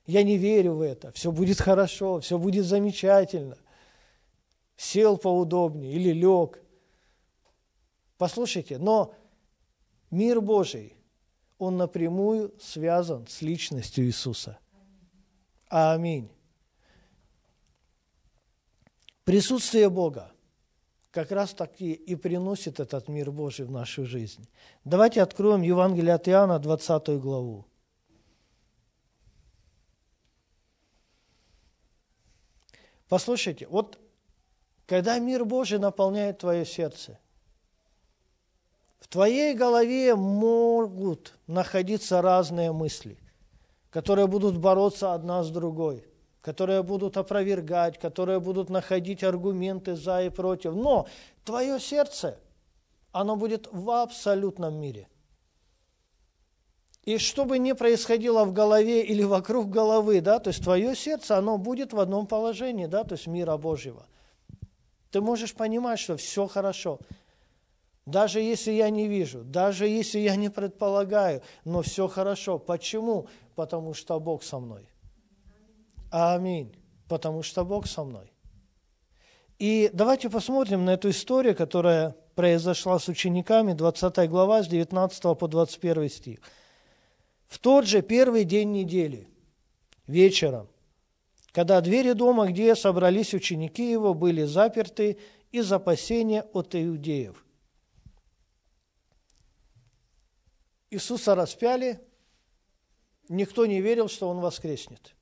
Я 0.05 0.23
не 0.23 0.37
верю 0.37 0.73
в 0.73 0.81
это. 0.81 1.11
Все 1.11 1.31
будет 1.31 1.61
хорошо, 1.61 2.19
все 2.19 2.37
будет 2.37 2.65
замечательно. 2.65 3.57
Сел 4.75 5.17
поудобнее 5.17 5.93
или 5.93 6.11
лег. 6.11 6.59
Послушайте, 8.17 8.77
но 8.79 9.13
мир 10.09 10.41
Божий, 10.41 10.97
он 11.57 11.77
напрямую 11.77 12.53
связан 12.59 13.27
с 13.27 13.41
личностью 13.41 14.05
Иисуса. 14.05 14.57
Аминь. 15.67 16.29
Присутствие 19.23 19.89
Бога– 19.89 20.31
как 21.11 21.31
раз 21.31 21.53
таки 21.53 21.93
и 21.93 22.15
приносит 22.15 22.79
этот 22.79 23.07
мир 23.07 23.31
Божий 23.31 23.65
в 23.65 23.71
нашу 23.71 24.05
жизнь. 24.05 24.47
Давайте 24.83 25.21
откроем 25.21 25.61
Евангелие 25.61 26.13
от 26.13 26.27
Иоанна, 26.27 26.59
20 26.59 27.19
главу. 27.19 27.65
Послушайте, 33.07 33.67
вот 33.67 33.99
когда 34.85 35.17
мир 35.17 35.45
Божий 35.45 35.79
наполняет 35.79 36.39
твое 36.39 36.63
сердце, 36.63 37.19
в 38.99 39.07
твоей 39.07 39.55
голове 39.55 40.13
могут 40.13 41.33
находиться 41.47 42.21
разные 42.21 42.71
мысли, 42.71 43.17
которые 43.89 44.27
будут 44.27 44.57
бороться 44.57 45.15
одна 45.15 45.43
с 45.43 45.49
другой 45.49 46.08
которые 46.41 46.83
будут 46.83 47.17
опровергать, 47.17 47.99
которые 47.99 48.39
будут 48.39 48.69
находить 48.69 49.23
аргументы 49.23 49.95
за 49.95 50.23
и 50.23 50.29
против. 50.29 50.73
Но 50.75 51.07
твое 51.43 51.79
сердце, 51.79 52.39
оно 53.11 53.35
будет 53.35 53.67
в 53.71 53.89
абсолютном 53.89 54.75
мире. 54.75 55.07
И 57.03 57.17
что 57.17 57.45
бы 57.45 57.57
ни 57.57 57.71
происходило 57.73 58.45
в 58.45 58.53
голове 58.53 59.03
или 59.03 59.23
вокруг 59.23 59.69
головы, 59.69 60.21
да, 60.21 60.39
то 60.39 60.49
есть 60.49 60.63
твое 60.63 60.95
сердце, 60.95 61.37
оно 61.37 61.57
будет 61.57 61.93
в 61.93 61.99
одном 61.99 62.27
положении, 62.27 62.85
да, 62.85 63.03
то 63.03 63.15
есть 63.15 63.25
мира 63.27 63.57
Божьего. 63.57 64.05
Ты 65.11 65.21
можешь 65.21 65.55
понимать, 65.55 65.99
что 65.99 66.17
все 66.17 66.47
хорошо. 66.47 66.99
Даже 68.05 68.41
если 68.41 68.71
я 68.71 68.89
не 68.89 69.07
вижу, 69.07 69.43
даже 69.43 69.87
если 69.87 70.19
я 70.19 70.35
не 70.35 70.49
предполагаю, 70.49 71.41
но 71.63 71.81
все 71.81 72.07
хорошо. 72.07 72.59
Почему? 72.59 73.27
Потому 73.55 73.93
что 73.93 74.19
Бог 74.19 74.43
со 74.43 74.59
мной. 74.59 74.88
Аминь. 76.09 76.75
Потому 77.07 77.43
что 77.43 77.65
Бог 77.65 77.87
со 77.87 78.03
мной. 78.03 78.31
И 79.57 79.89
давайте 79.93 80.29
посмотрим 80.29 80.85
на 80.85 80.91
эту 80.91 81.09
историю, 81.09 81.55
которая 81.55 82.15
произошла 82.35 82.97
с 82.99 83.09
учениками, 83.09 83.73
20 83.73 84.29
глава, 84.29 84.63
с 84.63 84.67
19 84.67 85.37
по 85.37 85.47
21 85.47 86.09
стих. 86.09 86.39
в 87.47 87.57
тот 87.57 87.85
же 87.85 88.01
первый 88.03 88.43
день 88.45 88.71
недели, 88.71 89.27
вечером, 90.05 90.69
когда 91.51 91.81
двери 91.81 92.13
дома, 92.13 92.47
где 92.47 92.75
собрались 92.75 93.33
ученики 93.33 93.91
его, 93.91 94.13
были 94.13 94.43
заперты 94.43 95.17
из 95.51 95.71
опасения 95.73 96.43
от 96.53 96.75
иудеев. 96.75 97.43
Иисуса 100.91 101.35
распяли, 101.35 101.99
никто 103.27 103.65
не 103.65 103.81
верил, 103.81 104.07
что 104.07 104.29
Он 104.29 104.39
воскреснет. 104.39 105.15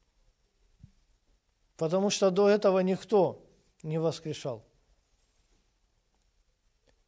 Потому 1.78 2.10
что 2.10 2.32
до 2.32 2.50
этого 2.50 2.80
никто 2.80 3.46
не 3.84 4.00
воскрешал. 4.00 4.66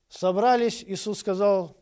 Собрались, 0.07 0.83
Иисус 0.83 1.19
сказал, 1.19 1.75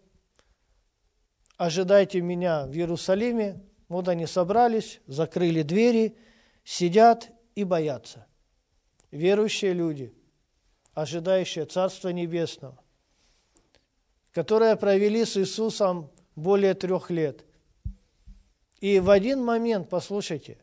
ожидайте 1.58 2.22
меня 2.22 2.66
в 2.66 2.74
Иерусалиме. 2.74 3.62
Вот 3.90 4.08
они 4.08 4.26
собрались, 4.26 5.02
закрыли 5.06 5.62
двери, 5.62 6.18
сидят 6.64 7.30
и 7.56 7.64
боятся. 7.64 8.26
Верующие 9.12 9.74
люди, 9.74 10.14
ожидающие 10.94 11.66
Царства 11.66 12.10
Небесного, 12.10 12.80
которые 14.32 14.76
провели 14.76 15.24
с 15.24 15.38
Иисусом 15.38 16.12
более 16.36 16.74
трех 16.74 17.10
лет. 17.10 17.46
И 18.80 19.00
в 19.00 19.10
один 19.10 19.44
момент, 19.44 19.90
послушайте, 19.90 20.58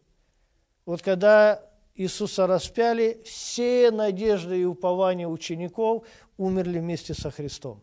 вот 0.84 1.00
когда 1.00 1.73
Иисуса 1.94 2.46
распяли, 2.46 3.22
все 3.24 3.90
надежды 3.92 4.60
и 4.60 4.64
упования 4.64 5.28
учеников 5.28 6.06
умерли 6.36 6.80
вместе 6.80 7.14
со 7.14 7.30
Христом. 7.30 7.82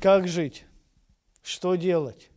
Как 0.00 0.26
жить? 0.26 0.64
Что 1.42 1.76
делать? 1.76 2.30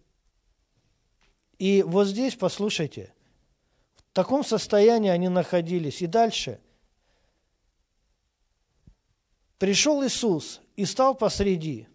И 1.58 1.82
вот 1.82 2.08
здесь, 2.08 2.36
послушайте, 2.36 3.14
в 3.98 4.14
таком 4.14 4.44
состоянии 4.44 5.10
они 5.10 5.28
находились. 5.28 6.02
И 6.02 6.08
дальше. 6.08 6.62
Пришел 9.58 10.06
Иисус 10.06 10.62
и 10.76 10.86
стал 10.86 11.16
посреди. 11.16 11.88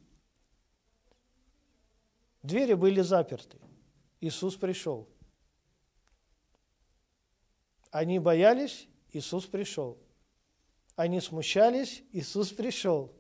Двери 2.43 2.75
были 2.75 3.00
заперты. 3.00 3.59
Иисус 4.21 4.57
пришел. 4.57 5.09
Они 7.94 8.18
боялись, 8.18 8.88
Иисус 9.12 9.46
пришел. 9.46 9.96
Они 10.96 11.20
смущались, 11.20 12.02
Иисус 12.10 12.48
пришел. 12.50 13.12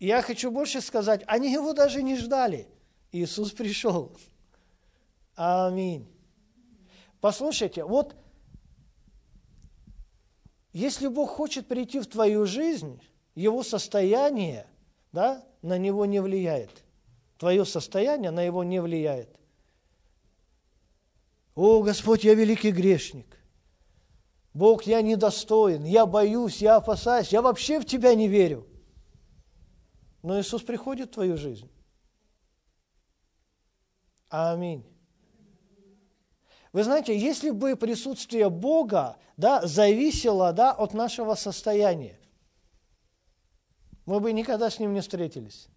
Я 0.00 0.22
хочу 0.22 0.50
больше 0.50 0.80
сказать, 0.80 1.22
они 1.28 1.52
его 1.52 1.72
даже 1.72 2.02
не 2.02 2.16
ждали. 2.16 2.66
Иисус 3.12 3.52
пришел. 3.52 4.10
Аминь. 5.36 6.12
Послушайте, 7.20 7.84
вот 7.84 8.16
если 10.72 11.06
Бог 11.06 11.30
хочет 11.30 11.68
прийти 11.68 12.00
в 12.00 12.08
твою 12.08 12.46
жизнь, 12.46 13.00
его 13.36 13.62
состояние 13.62 14.66
да, 15.12 15.46
на 15.62 15.78
него 15.78 16.06
не 16.06 16.20
влияет. 16.20 16.82
Твое 17.38 17.64
состояние 17.64 18.32
на 18.32 18.42
его 18.42 18.64
не 18.64 18.82
влияет. 18.82 19.38
О, 21.54 21.84
Господь, 21.84 22.24
я 22.24 22.34
великий 22.34 22.72
грешник. 22.72 23.43
Бог, 24.54 24.84
я 24.84 25.02
недостоин, 25.02 25.82
я 25.82 26.06
боюсь, 26.06 26.62
я 26.62 26.76
опасаюсь, 26.76 27.32
я 27.32 27.42
вообще 27.42 27.80
в 27.80 27.84
Тебя 27.84 28.14
не 28.14 28.28
верю. 28.28 28.66
Но 30.22 30.40
Иисус 30.40 30.62
приходит 30.62 31.10
в 31.10 31.14
твою 31.14 31.36
жизнь. 31.36 31.68
Аминь. 34.28 34.86
Вы 36.72 36.84
знаете, 36.84 37.16
если 37.18 37.50
бы 37.50 37.76
присутствие 37.76 38.48
Бога 38.48 39.16
да, 39.36 39.66
зависело 39.66 40.52
да, 40.52 40.72
от 40.72 40.94
нашего 40.94 41.34
состояния, 41.34 42.18
мы 44.06 44.20
бы 44.20 44.32
никогда 44.32 44.70
с 44.70 44.78
Ним 44.78 44.94
не 44.94 45.00
встретились. 45.00 45.68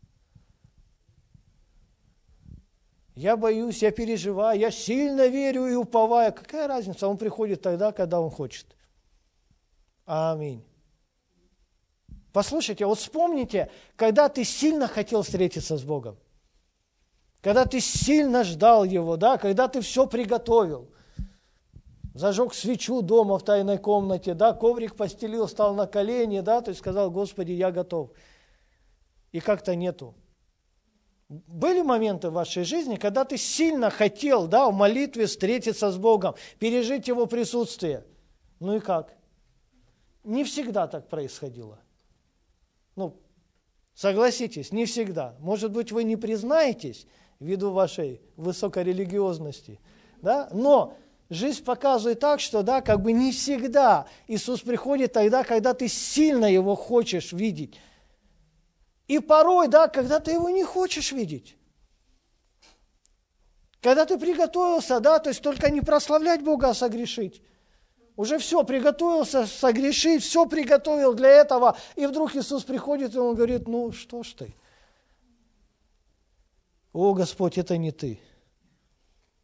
Я 3.17 3.36
боюсь, 3.36 3.82
я 3.82 3.89
переживаю, 3.89 4.60
я 4.60 4.69
сильно 4.69 5.25
верю 5.25 5.65
и 5.65 5.73
уповаю. 5.73 6.32
Какая 6.32 6.67
разница? 6.67 7.08
Он 7.08 7.17
приходит 7.17 7.63
тогда, 7.63 7.91
когда 7.91 8.21
он 8.21 8.30
хочет. 8.30 8.67
Аминь. 10.06 10.63
Послушайте, 12.32 12.86
вот 12.86 12.99
вспомните, 12.99 13.71
когда 13.95 14.30
ты 14.30 14.43
сильно 14.43 14.88
хотел 14.88 15.23
встретиться 15.23 15.77
с 15.77 15.84
Богом, 15.84 16.15
когда 17.41 17.65
ты 17.65 17.80
сильно 17.80 18.43
ждал 18.43 18.84
Его, 18.84 19.17
да, 19.17 19.39
когда 19.39 19.67
ты 19.67 19.82
все 19.82 20.06
приготовил, 20.06 20.88
зажег 22.13 22.53
свечу 22.53 23.01
дома 23.01 23.39
в 23.39 23.43
тайной 23.43 23.80
комнате, 23.80 24.36
да, 24.36 24.53
коврик 24.53 24.95
постелил, 24.95 25.47
стал 25.47 25.73
на 25.73 25.88
колени, 25.88 26.41
да, 26.41 26.62
то 26.62 26.69
есть 26.69 26.82
сказал, 26.82 27.10
Господи, 27.10 27.53
я 27.53 27.71
готов. 27.71 28.12
И 29.32 29.39
как-то 29.39 29.75
нету. 29.75 30.13
Были 31.29 31.81
моменты 31.81 32.29
в 32.29 32.33
вашей 32.33 32.63
жизни, 32.63 32.95
когда 32.95 33.25
ты 33.25 33.37
сильно 33.37 33.89
хотел 33.89 34.47
да, 34.47 34.69
в 34.69 34.73
молитве 34.73 35.25
встретиться 35.25 35.91
с 35.91 35.97
Богом, 35.97 36.35
пережить 36.57 37.07
Его 37.09 37.25
присутствие. 37.25 38.05
Ну 38.59 38.77
и 38.77 38.79
как? 38.79 39.13
Не 40.23 40.45
всегда 40.45 40.87
так 40.87 41.09
происходило. 41.09 41.79
Ну, 42.95 43.19
согласитесь, 43.93 44.71
не 44.71 44.85
всегда. 44.85 45.35
Может 45.39 45.71
быть, 45.71 45.91
вы 45.91 46.05
не 46.05 46.15
признаетесь 46.15 47.05
ввиду 47.39 47.71
вашей 47.71 48.21
высокорелигиозности, 48.37 49.79
да? 50.21 50.49
но 50.53 50.95
жизнь 51.29 51.63
показывает 51.63 52.21
так, 52.21 52.39
что 52.39 52.63
да, 52.63 52.81
как 52.81 53.01
бы 53.01 53.11
не 53.11 53.31
всегда 53.31 54.07
Иисус 54.27 54.61
приходит 54.61 55.13
тогда, 55.13 55.43
когда 55.43 55.73
ты 55.73 55.89
сильно 55.89 56.45
Его 56.45 56.75
хочешь 56.75 57.33
видеть. 57.33 57.77
И 59.07 59.19
порой, 59.19 59.67
да, 59.67 59.87
когда 59.87 60.19
ты 60.19 60.31
его 60.31 60.49
не 60.49 60.63
хочешь 60.63 61.11
видеть. 61.11 61.55
Когда 63.81 64.05
ты 64.05 64.17
приготовился, 64.17 64.99
да, 64.99 65.19
то 65.19 65.29
есть 65.29 65.41
только 65.41 65.69
не 65.69 65.81
прославлять 65.81 66.43
Бога, 66.43 66.69
а 66.69 66.73
согрешить. 66.73 67.41
Уже 68.17 68.39
все, 68.39 68.63
приготовился 68.63 69.45
согрешить, 69.45 70.23
все 70.23 70.45
приготовил 70.47 71.13
для 71.13 71.29
этого. 71.29 71.77
И 71.95 72.05
вдруг 72.05 72.35
Иисус 72.35 72.63
приходит, 72.63 73.13
и 73.13 73.19
Он 73.19 73.35
говорит, 73.35 73.67
ну 73.67 73.91
что 73.91 74.23
ж 74.23 74.33
ты? 74.33 74.55
О, 76.91 77.13
Господь, 77.13 77.57
это 77.57 77.77
не 77.77 77.91
ты. 77.91 78.19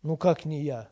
Ну 0.02 0.18
как 0.18 0.44
не 0.44 0.64
я? 0.64 0.90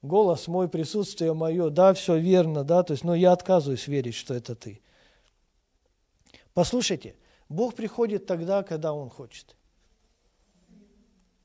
Голос 0.00 0.48
мой, 0.48 0.68
присутствие 0.68 1.34
мое, 1.34 1.70
да, 1.70 1.92
все 1.92 2.16
верно, 2.16 2.64
да, 2.64 2.82
то 2.82 2.92
есть, 2.92 3.04
но 3.04 3.14
я 3.14 3.32
отказываюсь 3.32 3.86
верить, 3.88 4.14
что 4.14 4.32
это 4.32 4.54
ты. 4.54 4.80
Послушайте, 6.54 7.14
Бог 7.48 7.74
приходит 7.74 8.26
тогда, 8.26 8.62
когда 8.62 8.92
Он 8.92 9.08
хочет. 9.08 9.56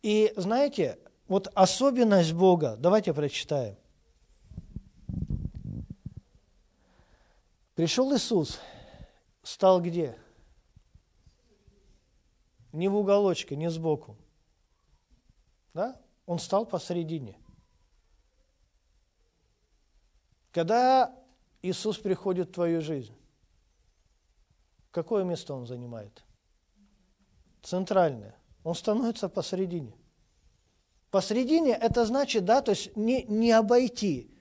И 0.02 0.34
знаете, 0.36 1.00
вот 1.28 1.48
особенность 1.56 2.34
Бога, 2.34 2.76
давайте 2.78 3.14
прочитаем. 3.14 3.78
Пришел 7.76 8.14
Иисус, 8.16 8.60
стал 9.42 9.82
где? 9.82 10.18
Не 12.72 12.88
в 12.88 12.96
уголочке, 12.96 13.56
не 13.56 13.70
сбоку. 13.70 14.18
Да? 15.74 16.00
Он 16.26 16.38
стал 16.38 16.66
посередине. 16.66 17.38
Когда 20.52 21.16
Иисус 21.62 21.98
приходит 21.98 22.50
в 22.50 22.54
твою 22.54 22.82
жизнь, 22.82 23.16
Какое 24.94 25.24
место 25.24 25.56
он 25.56 25.66
занимает? 25.66 26.24
Центральное. 27.64 28.36
Он 28.64 28.76
становится 28.76 29.28
посередине. 29.28 29.98
Посередине 31.10 31.72
это 31.72 32.06
значит, 32.06 32.46
да, 32.46 32.62
то 32.62 32.72
есть 32.72 32.96
не, 32.96 33.24
не 33.24 33.52
обойти, 33.52 34.32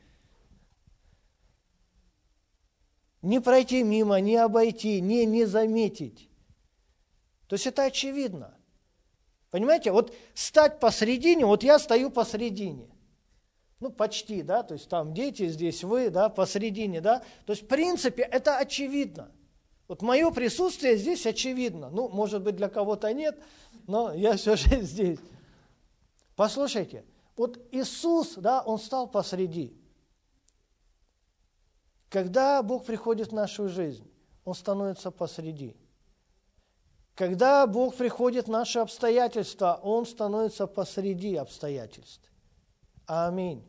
не 3.23 3.41
пройти 3.41 3.83
мимо, 3.83 4.21
не 4.21 4.37
обойти, 4.37 5.01
не, 5.01 5.25
не 5.25 5.47
заметить. 5.47 6.29
То 7.47 7.55
есть 7.55 7.67
это 7.67 7.85
очевидно. 7.85 8.55
Понимаете, 9.51 9.91
вот 9.91 10.15
стать 10.35 10.81
посередине, 10.81 11.47
вот 11.47 11.63
я 11.63 11.79
стою 11.79 12.11
посередине. 12.11 12.91
Ну, 13.81 13.91
почти, 13.91 14.43
да, 14.43 14.63
то 14.63 14.75
есть 14.75 14.89
там 14.89 15.15
дети, 15.15 15.49
здесь 15.49 15.83
вы, 15.83 16.11
да, 16.11 16.29
посередине, 16.29 17.01
да. 17.01 17.23
То 17.47 17.53
есть, 17.53 17.63
в 17.63 17.67
принципе, 17.69 18.23
это 18.23 18.59
очевидно. 18.59 19.31
Вот 19.89 20.03
мое 20.03 20.31
присутствие 20.31 20.97
здесь 20.97 21.27
очевидно. 21.27 21.91
Ну, 21.91 22.09
может 22.09 22.43
быть, 22.43 22.57
для 22.57 22.69
кого-то 22.69 23.13
нет, 23.13 23.39
но 23.87 24.13
я 24.13 24.37
все 24.37 24.57
же 24.57 24.81
здесь. 24.83 25.19
Послушайте, 26.37 27.05
вот 27.37 27.59
Иисус, 27.73 28.35
да, 28.37 28.63
Он 28.63 28.79
стал 28.79 29.09
посреди. 29.09 29.77
Когда 32.09 32.63
Бог 32.63 32.85
приходит 32.85 33.29
в 33.29 33.35
нашу 33.35 33.69
жизнь, 33.69 34.07
Он 34.45 34.55
становится 34.55 35.11
посреди. 35.11 35.77
Когда 37.15 37.67
Бог 37.67 37.97
приходит 37.97 38.47
в 38.47 38.51
наши 38.51 38.79
обстоятельства, 38.79 39.79
Он 39.83 40.07
становится 40.07 40.67
посреди 40.67 41.37
обстоятельств. 41.37 42.31
Аминь. 43.07 43.63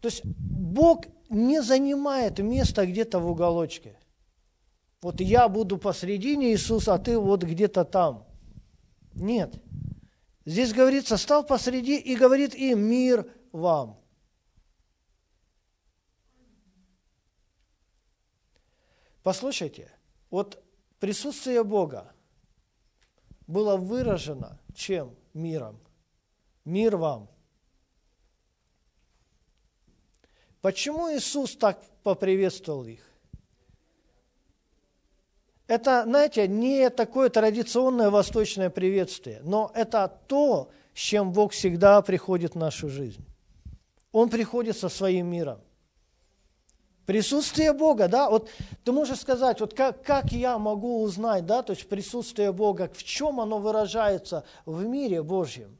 То 0.00 0.08
есть 0.08 0.22
Бог 0.24 1.04
не 1.34 1.62
занимает 1.62 2.38
место 2.38 2.86
где-то 2.86 3.18
в 3.18 3.28
уголочке. 3.28 3.98
Вот 5.02 5.20
я 5.20 5.48
буду 5.48 5.76
посредине 5.76 6.52
Иисуса, 6.52 6.94
а 6.94 6.98
ты 6.98 7.18
вот 7.18 7.42
где-то 7.42 7.84
там. 7.84 8.26
Нет. 9.14 9.54
Здесь 10.46 10.72
говорится, 10.72 11.16
стал 11.16 11.44
посреди 11.44 11.98
и 11.98 12.16
говорит 12.16 12.54
им, 12.54 12.80
мир 12.80 13.30
вам. 13.52 14.00
Послушайте, 19.22 19.90
вот 20.30 20.62
присутствие 21.00 21.64
Бога 21.64 22.12
было 23.46 23.76
выражено 23.76 24.60
чем? 24.74 25.14
Миром. 25.32 25.80
Мир 26.64 26.96
вам. 26.96 27.28
Почему 30.64 31.14
Иисус 31.14 31.56
так 31.56 31.78
поприветствовал 32.02 32.86
их? 32.86 33.00
Это, 35.66 36.04
знаете, 36.04 36.48
не 36.48 36.88
такое 36.88 37.28
традиционное 37.28 38.08
восточное 38.08 38.70
приветствие, 38.70 39.42
но 39.44 39.70
это 39.74 40.10
то, 40.26 40.70
с 40.94 40.98
чем 40.98 41.32
Бог 41.32 41.52
всегда 41.52 42.00
приходит 42.00 42.54
в 42.54 42.58
нашу 42.58 42.88
жизнь. 42.88 43.22
Он 44.10 44.30
приходит 44.30 44.78
со 44.78 44.88
своим 44.88 45.26
миром. 45.26 45.60
Присутствие 47.04 47.74
Бога, 47.74 48.08
да, 48.08 48.30
вот 48.30 48.48
ты 48.84 48.92
можешь 48.92 49.20
сказать, 49.20 49.60
вот 49.60 49.74
как, 49.74 50.02
как 50.02 50.32
я 50.32 50.56
могу 50.56 51.02
узнать, 51.02 51.44
да, 51.44 51.62
то 51.62 51.74
есть 51.74 51.86
присутствие 51.90 52.54
Бога, 52.54 52.90
в 52.90 53.04
чем 53.04 53.38
оно 53.38 53.58
выражается 53.58 54.46
в 54.64 54.82
мире 54.82 55.22
Божьем? 55.22 55.76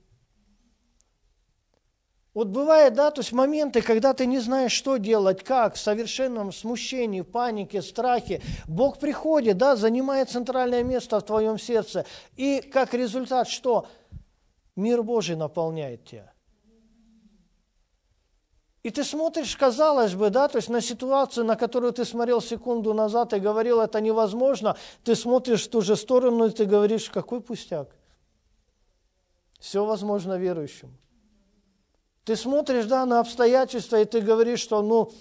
Вот 2.34 2.48
бывает, 2.48 2.94
да, 2.94 3.12
то 3.12 3.20
есть 3.20 3.32
моменты, 3.32 3.80
когда 3.80 4.12
ты 4.12 4.26
не 4.26 4.40
знаешь, 4.40 4.72
что 4.72 4.96
делать, 4.96 5.44
как, 5.44 5.76
в 5.76 5.78
совершенном 5.78 6.52
смущении, 6.52 7.20
панике, 7.20 7.80
страхе. 7.80 8.42
Бог 8.66 8.98
приходит, 8.98 9.56
да, 9.56 9.76
занимает 9.76 10.30
центральное 10.30 10.82
место 10.82 11.20
в 11.20 11.22
твоем 11.22 11.60
сердце. 11.60 12.04
И 12.34 12.60
как 12.60 12.92
результат 12.92 13.48
что? 13.48 13.86
Мир 14.74 15.04
Божий 15.04 15.36
наполняет 15.36 16.04
тебя. 16.04 16.32
И 18.82 18.90
ты 18.90 19.04
смотришь, 19.04 19.56
казалось 19.56 20.14
бы, 20.14 20.28
да, 20.28 20.48
то 20.48 20.58
есть 20.58 20.68
на 20.68 20.80
ситуацию, 20.80 21.46
на 21.46 21.54
которую 21.54 21.92
ты 21.92 22.04
смотрел 22.04 22.42
секунду 22.42 22.92
назад 22.94 23.32
и 23.32 23.38
говорил, 23.38 23.80
это 23.80 24.00
невозможно, 24.00 24.76
ты 25.04 25.14
смотришь 25.14 25.66
в 25.66 25.70
ту 25.70 25.80
же 25.82 25.94
сторону 25.94 26.46
и 26.46 26.50
ты 26.50 26.64
говоришь, 26.64 27.08
какой 27.08 27.40
пустяк. 27.40 27.94
Все 29.60 29.86
возможно 29.86 30.36
верующим. 30.36 30.98
Ты 32.24 32.36
смотришь, 32.36 32.86
да, 32.86 33.04
на 33.04 33.20
обстоятельства, 33.20 34.00
и 34.00 34.06
ты 34.06 34.22
говоришь, 34.22 34.60
что, 34.60 34.80
ну, 34.82 35.12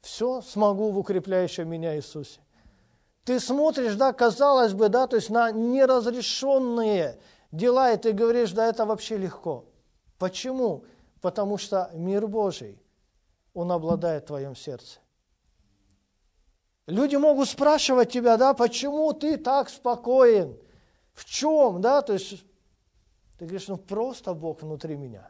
все 0.00 0.40
смогу 0.40 0.90
в 0.90 0.98
укрепляющем 0.98 1.68
меня 1.68 1.96
Иисусе. 1.96 2.40
Ты 3.24 3.38
смотришь, 3.38 3.94
да, 3.94 4.14
казалось 4.14 4.72
бы, 4.72 4.88
да, 4.88 5.06
то 5.06 5.16
есть 5.16 5.28
на 5.28 5.52
неразрешенные 5.52 7.20
дела, 7.52 7.92
и 7.92 7.98
ты 7.98 8.12
говоришь, 8.12 8.52
да, 8.52 8.66
это 8.66 8.86
вообще 8.86 9.18
легко. 9.18 9.66
Почему? 10.18 10.84
Потому 11.20 11.58
что 11.58 11.90
мир 11.92 12.26
Божий, 12.26 12.80
он 13.52 13.70
обладает 13.70 14.24
в 14.24 14.28
твоем 14.28 14.56
сердце. 14.56 14.98
Люди 16.86 17.16
могут 17.16 17.50
спрашивать 17.50 18.10
тебя, 18.10 18.38
да, 18.38 18.54
почему 18.54 19.12
ты 19.12 19.36
так 19.36 19.68
спокоен? 19.68 20.58
В 21.12 21.26
чем, 21.26 21.82
да, 21.82 22.00
то 22.00 22.14
есть 22.14 22.42
ты 23.38 23.44
говоришь, 23.44 23.68
ну 23.68 23.76
просто 23.76 24.32
Бог 24.32 24.62
внутри 24.62 24.96
меня 24.96 25.29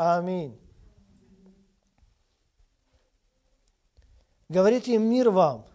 Аминь. 0.00 0.56
Говорит 4.48 4.86
им 4.86 5.10
мир 5.10 5.30
вам. 5.30 5.66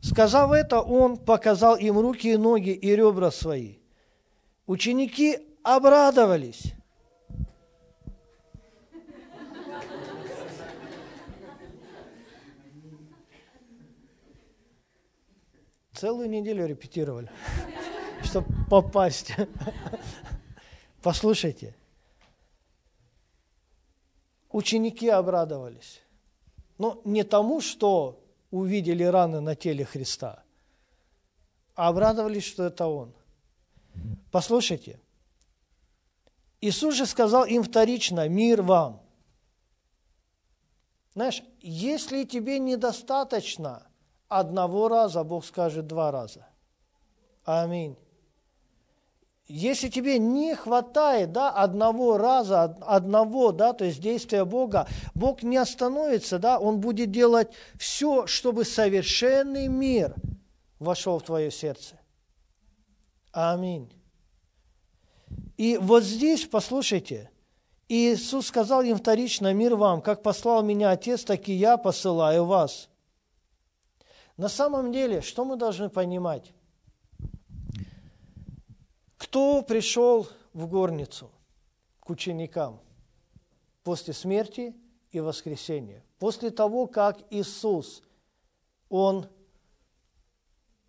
Сказав 0.00 0.52
это, 0.52 0.80
он 0.80 1.16
показал 1.16 1.76
им 1.76 1.98
руки 1.98 2.32
и 2.32 2.36
ноги 2.36 2.70
и 2.70 2.94
ребра 2.94 3.32
свои. 3.32 3.78
Ученики 4.66 5.40
обрадовались. 5.64 6.74
Целую 15.92 16.30
неделю 16.30 16.66
репетировали, 16.66 17.32
чтобы 18.22 18.46
попасть. 18.70 19.32
Послушайте, 21.02 21.74
ученики 24.54 25.08
обрадовались. 25.08 26.00
Но 26.78 27.00
не 27.04 27.24
тому, 27.24 27.60
что 27.60 28.22
увидели 28.52 29.02
раны 29.02 29.40
на 29.40 29.56
теле 29.56 29.84
Христа, 29.84 30.44
а 31.74 31.88
обрадовались, 31.88 32.44
что 32.44 32.62
это 32.62 32.86
Он. 32.86 33.12
Послушайте, 34.30 35.00
Иисус 36.60 36.94
же 36.94 37.04
сказал 37.06 37.44
им 37.46 37.64
вторично, 37.64 38.28
мир 38.28 38.62
вам. 38.62 39.02
Знаешь, 41.14 41.42
если 41.60 42.22
тебе 42.22 42.60
недостаточно 42.60 43.82
одного 44.28 44.88
раза, 44.88 45.24
Бог 45.24 45.44
скажет 45.44 45.88
два 45.88 46.12
раза. 46.12 46.46
Аминь. 47.44 47.96
Если 49.46 49.90
тебе 49.90 50.18
не 50.18 50.54
хватает 50.54 51.32
да, 51.32 51.50
одного 51.50 52.16
раза, 52.16 52.62
одного, 52.80 53.52
да, 53.52 53.74
то 53.74 53.84
есть 53.84 54.00
действия 54.00 54.46
Бога, 54.46 54.88
Бог 55.14 55.42
не 55.42 55.58
остановится, 55.58 56.38
да, 56.38 56.58
Он 56.58 56.80
будет 56.80 57.10
делать 57.10 57.48
все, 57.78 58.26
чтобы 58.26 58.64
совершенный 58.64 59.68
мир 59.68 60.14
вошел 60.78 61.18
в 61.18 61.24
твое 61.24 61.50
сердце. 61.50 62.00
Аминь. 63.32 63.92
И 65.58 65.76
вот 65.76 66.04
здесь, 66.04 66.46
послушайте, 66.46 67.30
Иисус 67.88 68.46
сказал 68.46 68.80
им 68.80 68.96
вторично, 68.96 69.52
мир 69.52 69.76
вам, 69.76 70.00
как 70.00 70.22
послал 70.22 70.62
меня 70.62 70.90
Отец, 70.90 71.22
так 71.22 71.48
и 71.48 71.52
я 71.52 71.76
посылаю 71.76 72.46
вас. 72.46 72.88
На 74.38 74.48
самом 74.48 74.90
деле, 74.90 75.20
что 75.20 75.44
мы 75.44 75.56
должны 75.56 75.90
понимать? 75.90 76.53
Кто 79.24 79.62
пришел 79.62 80.28
в 80.52 80.66
горницу 80.66 81.30
к 81.98 82.10
ученикам 82.10 82.78
после 83.82 84.12
смерти 84.12 84.76
и 85.12 85.18
воскресения? 85.18 86.04
После 86.18 86.50
того, 86.50 86.86
как 86.86 87.20
Иисус, 87.30 88.02
Он 88.90 89.26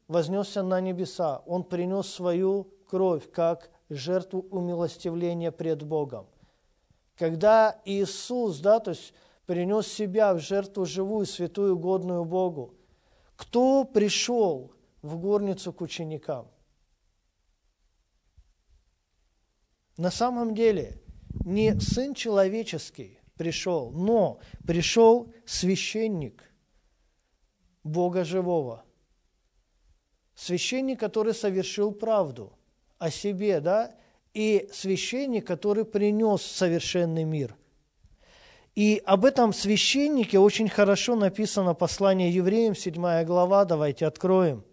вознесся 0.09 0.63
на 0.63 0.81
небеса, 0.81 1.43
Он 1.45 1.63
принес 1.63 2.09
свою 2.09 2.67
кровь 2.89 3.31
как 3.31 3.71
жертву 3.89 4.45
умилостивления 4.51 5.51
пред 5.51 5.83
Богом. 5.83 6.27
Когда 7.15 7.81
Иисус, 7.85 8.59
да, 8.59 8.81
то 8.81 8.91
есть 8.91 9.13
принес 9.45 9.87
себя 9.87 10.33
в 10.33 10.39
жертву 10.39 10.85
живую, 10.85 11.25
святую, 11.25 11.79
годную 11.79 12.25
Богу, 12.25 12.73
кто 13.37 13.85
пришел 13.85 14.73
в 15.01 15.17
горницу 15.17 15.71
к 15.71 15.79
ученикам? 15.79 16.49
На 19.97 20.11
самом 20.11 20.53
деле 20.53 21.01
не 21.45 21.79
Сын 21.79 22.13
Человеческий 22.13 23.19
пришел, 23.37 23.91
но 23.91 24.39
пришел 24.65 25.33
священник 25.45 26.43
Бога 27.83 28.25
Живого. 28.25 28.83
Священник, 30.33 30.99
который 30.99 31.33
совершил 31.33 31.93
правду 31.93 32.57
о 32.97 33.09
себе, 33.09 33.61
да, 33.61 33.95
и 34.33 34.69
священник, 34.73 35.47
который 35.47 35.85
принес 35.85 36.41
совершенный 36.41 37.23
мир. 37.23 37.55
И 38.75 39.01
об 39.05 39.23
этом 39.23 39.53
священнике 39.53 40.37
очень 40.39 40.67
хорошо 40.67 41.15
написано 41.15 41.73
послание 41.73 42.29
евреям, 42.29 42.75
7 42.75 43.23
глава, 43.23 43.63
давайте 43.63 44.05
откроем. 44.05 44.65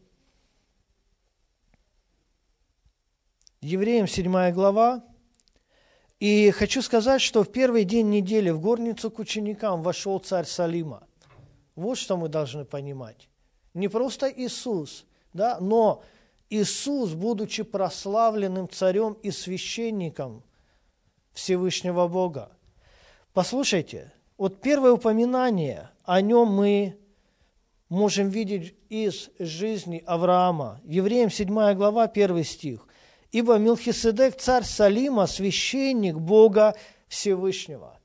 Евреям 3.61 4.09
7 4.09 4.51
глава, 4.51 5.05
и 6.23 6.53
хочу 6.53 6.83
сказать, 6.83 7.21
что 7.21 7.43
в 7.43 7.51
первый 7.51 7.83
день 7.83 8.09
недели 8.09 8.51
в 8.51 8.61
горницу 8.61 9.11
к 9.11 9.19
ученикам 9.19 9.83
вошел 9.83 10.21
царь 10.21 10.47
Салима. 10.47 11.03
Вот 11.75 11.99
что 11.99 12.17
мы 12.17 12.29
должны 12.29 12.65
понимать. 12.65 13.29
Не 13.75 13.89
просто 13.89 14.29
Иисус, 14.29 15.05
да, 15.33 15.59
но 15.59 16.05
Иисус, 16.49 17.15
будучи 17.15 17.65
прославленным 17.65 18.69
царем 18.69 19.15
и 19.15 19.33
священником 19.33 20.45
Всевышнего 21.33 22.07
Бога. 22.07 22.53
Послушайте, 23.33 24.13
вот 24.39 24.61
первое 24.61 24.93
упоминание 24.93 25.91
о 26.05 26.21
нем 26.21 26.47
мы 26.47 27.01
можем 27.89 28.29
видеть 28.29 28.77
из 28.89 29.29
жизни 29.41 30.01
Авраама. 30.07 30.81
Евреям 30.85 31.31
7 31.31 31.49
глава, 31.75 32.05
1 32.05 32.45
стих. 32.45 32.87
«Ибо 33.33 33.59
Милхиседек, 33.59 34.37
царь 34.37 34.62
Салима, 34.62 35.27
священник 35.27 36.16
Бога 36.16 36.77
Всевышнего». 37.09 37.99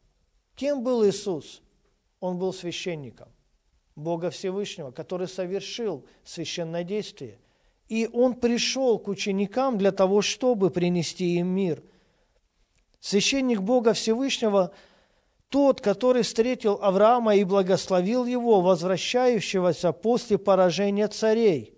Кем 0.56 0.84
был 0.84 1.06
Иисус? 1.06 1.62
Он 2.20 2.40
был 2.40 2.52
священником 2.52 3.28
Бога 3.96 4.32
Всевышнего, 4.32 4.90
который 4.90 5.28
совершил 5.28 6.04
священное 6.24 6.84
действие. 6.84 7.38
И 7.90 8.10
он 8.12 8.34
пришел 8.34 8.98
к 8.98 9.08
ученикам 9.08 9.78
для 9.78 9.92
того, 9.92 10.22
чтобы 10.24 10.72
принести 10.72 11.36
им 11.36 11.48
мир. 11.48 11.84
Священник 13.00 13.62
Бога 13.62 13.94
Всевышнего– 13.94 14.72
тот, 15.50 15.80
который 15.80 16.24
встретил 16.24 16.80
Авраама 16.82 17.36
и 17.36 17.44
благословил 17.44 18.26
его, 18.26 18.62
возвращающегося 18.62 19.94
после 19.94 20.38
поражения 20.38 21.08
царей. 21.08 21.74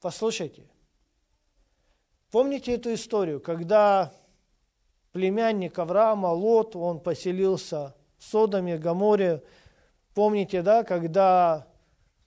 Послушайте, 0.00 0.64
помните 2.32 2.74
эту 2.74 2.92
историю, 2.94 3.40
когда 3.40 4.12
племянник 5.12 5.78
Авраама, 5.78 6.32
Лот, 6.32 6.74
он 6.74 6.98
поселился 6.98 7.94
в 8.18 8.24
Содоме, 8.24 8.76
Гаморе. 8.76 9.44
Помните, 10.14 10.62
да, 10.62 10.82
когда 10.82 11.68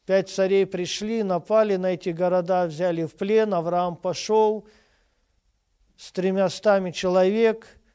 пять 0.06 0.30
царей 0.30 0.66
пришли, 0.66 1.24
напали 1.24 1.76
на 1.76 1.88
эти 1.88 2.10
города, 2.10 2.68
взяли 2.68 3.04
в 3.04 3.16
плен, 3.16 3.54
Авраам 3.54 3.98
пошел 3.98 4.66
с 5.98 6.14
тремястами 6.14 6.92
человек– 6.92 7.68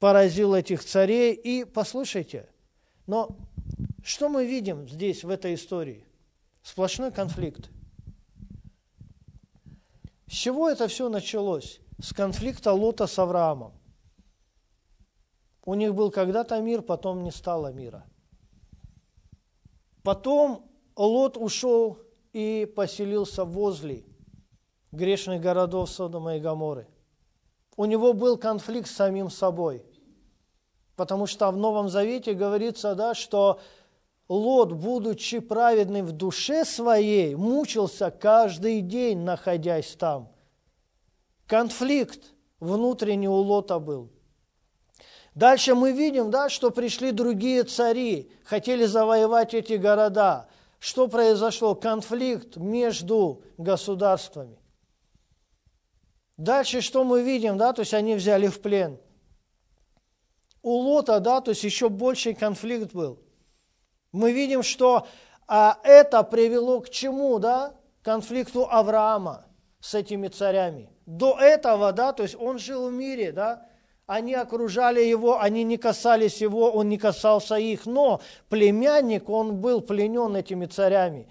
поразил 0.00 0.54
этих 0.54 0.82
царей. 0.82 1.34
И 1.34 1.64
послушайте, 1.64 2.48
но 3.06 3.36
что 4.02 4.28
мы 4.28 4.46
видим 4.46 4.88
здесь, 4.88 5.22
в 5.22 5.30
этой 5.30 5.54
истории? 5.54 6.04
Сплошной 6.62 7.12
конфликт. 7.12 7.70
С 10.30 10.32
чего 10.32 10.70
это 10.70 10.86
все 10.86 11.08
началось? 11.08 11.80
С 12.00 12.12
конфликта 12.12 12.72
Лота 12.72 13.08
с 13.08 13.18
Авраамом. 13.18 13.72
У 15.64 15.74
них 15.74 15.92
был 15.92 16.12
когда-то 16.12 16.60
мир, 16.60 16.82
потом 16.82 17.24
не 17.24 17.32
стало 17.32 17.72
мира. 17.72 18.06
Потом 20.04 20.70
Лот 20.94 21.36
ушел 21.36 21.98
и 22.32 22.72
поселился 22.76 23.44
возле 23.44 24.04
грешных 24.92 25.40
городов 25.40 25.90
Содома 25.90 26.36
и 26.36 26.40
Гаморы. 26.40 26.86
У 27.76 27.84
него 27.84 28.12
был 28.12 28.38
конфликт 28.38 28.88
с 28.88 28.94
самим 28.94 29.30
собой– 29.30 29.84
Потому 31.00 31.26
что 31.26 31.50
в 31.50 31.56
Новом 31.56 31.88
Завете 31.88 32.34
говорится, 32.34 32.94
да, 32.94 33.14
что 33.14 33.58
Лот, 34.30 34.72
будучи 34.72 35.40
праведным 35.40 36.06
в 36.06 36.12
душе 36.12 36.64
своей, 36.64 37.34
мучился 37.34 38.12
каждый 38.12 38.80
день, 38.80 39.18
находясь 39.18 39.96
там. 39.96 40.28
Конфликт 41.46 42.32
внутренний 42.60 43.28
у 43.28 43.34
Лота 43.34 43.80
был. 43.80 44.08
Дальше 45.34 45.74
мы 45.74 45.90
видим, 45.90 46.30
да, 46.30 46.48
что 46.48 46.70
пришли 46.70 47.10
другие 47.10 47.64
цари, 47.64 48.30
хотели 48.44 48.84
завоевать 48.84 49.52
эти 49.52 49.72
города. 49.72 50.48
Что 50.78 51.08
произошло? 51.08 51.74
Конфликт 51.74 52.56
между 52.56 53.42
государствами. 53.58 54.56
Дальше 56.36 56.80
что 56.82 57.02
мы 57.02 57.22
видим, 57.22 57.58
да, 57.58 57.72
то 57.72 57.80
есть 57.80 57.94
они 57.94 58.14
взяли 58.14 58.46
в 58.46 58.60
плен– 58.62 58.96
у 60.62 60.72
Лота, 60.72 61.20
да, 61.20 61.40
то 61.40 61.50
есть 61.50 61.64
еще 61.64 61.88
больший 61.88 62.34
конфликт 62.34 62.92
был. 62.92 63.18
Мы 64.12 64.32
видим, 64.32 64.62
что 64.62 65.06
а, 65.46 65.78
это 65.84 66.22
привело 66.22 66.80
к 66.80 66.90
чему, 66.90 67.38
да? 67.38 67.74
Конфликту 68.02 68.66
Авраама 68.70 69.44
с 69.80 69.94
этими 69.94 70.28
царями. 70.28 70.90
До 71.06 71.38
этого, 71.38 71.92
да, 71.92 72.12
то 72.12 72.22
есть 72.22 72.36
он 72.38 72.58
жил 72.58 72.88
в 72.88 72.92
мире, 72.92 73.32
да, 73.32 73.66
они 74.06 74.34
окружали 74.34 75.00
его, 75.00 75.40
они 75.40 75.64
не 75.64 75.76
касались 75.76 76.40
его, 76.40 76.70
он 76.70 76.88
не 76.88 76.98
касался 76.98 77.56
их, 77.56 77.86
но 77.86 78.20
племянник, 78.48 79.28
он 79.28 79.60
был 79.60 79.80
пленен 79.80 80.34
этими 80.34 80.66
царями. 80.66 81.28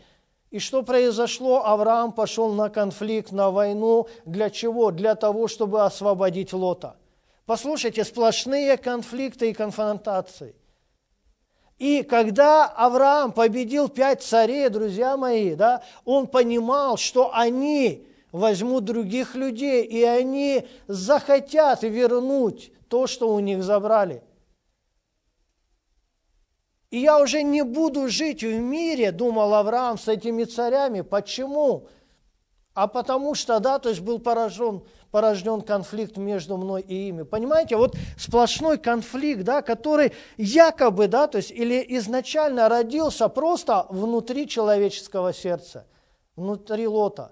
И 0.50 0.60
что 0.60 0.82
произошло? 0.82 1.66
Авраам 1.66 2.12
пошел 2.12 2.54
на 2.54 2.70
конфликт, 2.70 3.32
на 3.32 3.52
войну. 3.52 4.08
Для 4.26 4.50
чего? 4.50 4.92
Для 4.92 5.16
того, 5.16 5.48
чтобы 5.48 5.84
освободить 5.84 6.54
Лота. 6.54 6.96
Послушайте, 7.46 8.04
сплошные 8.04 8.78
конфликты 8.78 9.52
и 9.52 9.54
конфронтации. 9.54 10.56
И 11.80 12.04
когда 12.04 12.66
Авраам 12.66 13.32
победил 13.32 13.88
пять 13.88 14.22
царей, 14.22 14.68
друзья 14.68 15.16
мои, 15.16 15.56
да, 15.56 15.82
он 16.04 16.28
понимал, 16.28 16.98
что 16.98 17.34
они 17.34 18.06
возьмут 18.34 18.84
других 18.84 19.34
людей, 19.34 19.86
и 19.86 20.04
они 20.04 20.68
захотят 20.88 21.82
вернуть 21.84 22.74
то, 22.90 23.08
что 23.08 23.34
у 23.34 23.40
них 23.40 23.64
забрали. 23.64 24.22
И 26.92 27.00
я 27.00 27.22
уже 27.22 27.44
не 27.44 27.64
буду 27.64 28.10
жить 28.10 28.44
в 28.44 28.60
мире, 28.60 29.14
думал 29.14 29.54
Авраам, 29.54 29.98
с 29.98 30.10
этими 30.10 30.44
царями. 30.44 31.02
Почему? 31.02 31.88
А 32.74 32.88
потому 32.88 33.36
что, 33.36 33.60
да, 33.60 33.80
то 33.80 33.90
есть 33.90 34.02
был 34.02 34.20
поражен 34.20 34.84
порожден 35.12 35.62
конфликт 35.62 36.18
между 36.18 36.58
мной 36.58 36.82
и 36.82 37.10
ими. 37.10 37.24
Понимаете, 37.24 37.76
вот 37.76 37.96
сплошной 38.18 38.78
конфликт, 38.78 39.44
да, 39.44 39.62
который 39.62 40.14
якобы, 40.38 41.08
да, 41.08 41.28
то 41.28 41.38
есть 41.38 41.52
или 41.52 41.84
изначально 41.98 42.70
родился 42.70 43.28
просто 43.30 43.86
внутри 43.90 44.48
человеческого 44.48 45.34
сердца, 45.34 45.88
внутри 46.36 46.88
Лота. 46.88 47.32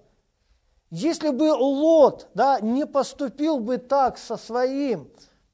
Если 0.90 1.30
бы 1.30 1.52
Лот 1.52 2.30
да, 2.34 2.60
не 2.62 2.86
поступил 2.86 3.60
бы 3.60 3.78
так 3.78 4.18
со 4.18 4.38
своим 4.38 5.12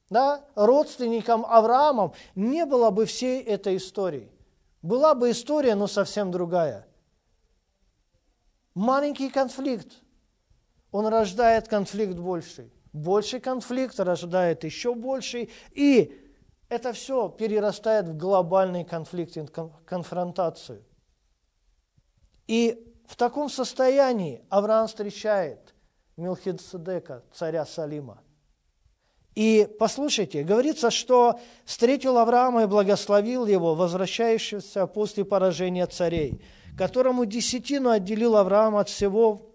да, 0.08 0.44
родственником 0.54 1.44
Авраамом, 1.44 2.12
не 2.34 2.64
было 2.66 2.90
бы 2.90 3.04
всей 3.04 3.42
этой 3.42 3.76
истории. 3.76 4.30
Была 4.80 5.14
бы 5.14 5.30
история, 5.30 5.74
но 5.74 5.86
совсем 5.86 6.30
другая. 6.30 6.86
Маленький 8.74 9.28
конфликт, 9.28 10.03
он 10.94 11.08
рождает 11.08 11.66
конфликт 11.66 12.14
больший. 12.14 12.72
Больший 12.92 13.40
конфликт 13.40 13.98
рождает 13.98 14.62
еще 14.62 14.94
больший. 14.94 15.50
И 15.72 16.16
это 16.68 16.92
все 16.92 17.28
перерастает 17.30 18.06
в 18.06 18.16
глобальный 18.16 18.84
конфликт, 18.84 19.36
конфронтацию. 19.86 20.84
И 22.46 22.94
в 23.08 23.16
таком 23.16 23.50
состоянии 23.50 24.44
Авраам 24.50 24.86
встречает 24.86 25.74
Милхидседека, 26.16 27.24
царя 27.32 27.66
Салима. 27.66 28.22
И 29.34 29.68
послушайте, 29.80 30.44
говорится, 30.44 30.92
что 30.92 31.40
встретил 31.64 32.18
Авраама 32.18 32.62
и 32.62 32.66
благословил 32.66 33.46
его, 33.46 33.74
возвращающегося 33.74 34.86
после 34.86 35.24
поражения 35.24 35.88
царей, 35.88 36.40
которому 36.78 37.24
десятину 37.24 37.90
отделил 37.90 38.36
Авраам 38.36 38.76
от 38.76 38.88
всего 38.88 39.50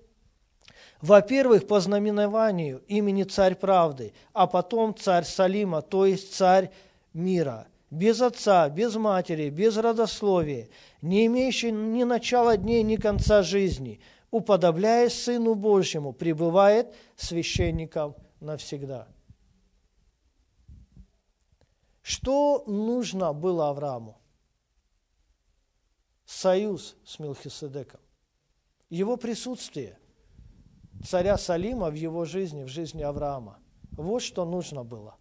во-первых, 1.02 1.66
по 1.68 1.80
знаменованию 1.80 2.84
имени 2.88 3.24
Царь 3.24 3.56
Правды, 3.56 4.14
а 4.34 4.48
потом 4.48 4.96
Царь 4.96 5.24
Салима, 5.24 5.82
то 5.82 6.06
есть 6.06 6.34
Царь 6.34 6.72
мира, 7.14 7.68
без 7.90 8.22
отца, 8.22 8.70
без 8.70 8.96
матери, 8.96 9.50
без 9.50 9.78
родословия, 9.78 10.70
не 11.02 11.26
имеющий 11.28 11.72
ни 11.72 12.04
начала 12.04 12.58
дней, 12.58 12.84
ни 12.84 12.98
конца 12.98 13.44
жизни, 13.44 14.02
уподобляясь 14.30 15.24
Сыну 15.24 15.56
Божьему, 15.56 16.12
пребывает 16.12 16.94
священником 17.16 18.16
навсегда. 18.42 19.08
Что 22.02 22.64
нужно 22.68 23.34
было 23.34 23.70
Аврааму? 23.70 24.18
Союз 26.26 26.96
с 27.06 27.20
Милхиседеком. 27.20 28.02
Его 28.90 29.16
присутствие– 29.16 29.98
царя 31.06 31.38
Салима 31.38 31.90
в 31.90 31.96
его 31.96 32.26
жизни, 32.26 32.64
в 32.64 32.68
жизни 32.68 33.02
Авраама. 33.02 33.60
Вот 33.92 34.22
что 34.22 34.46
нужно 34.46 34.84
было. 34.84 35.16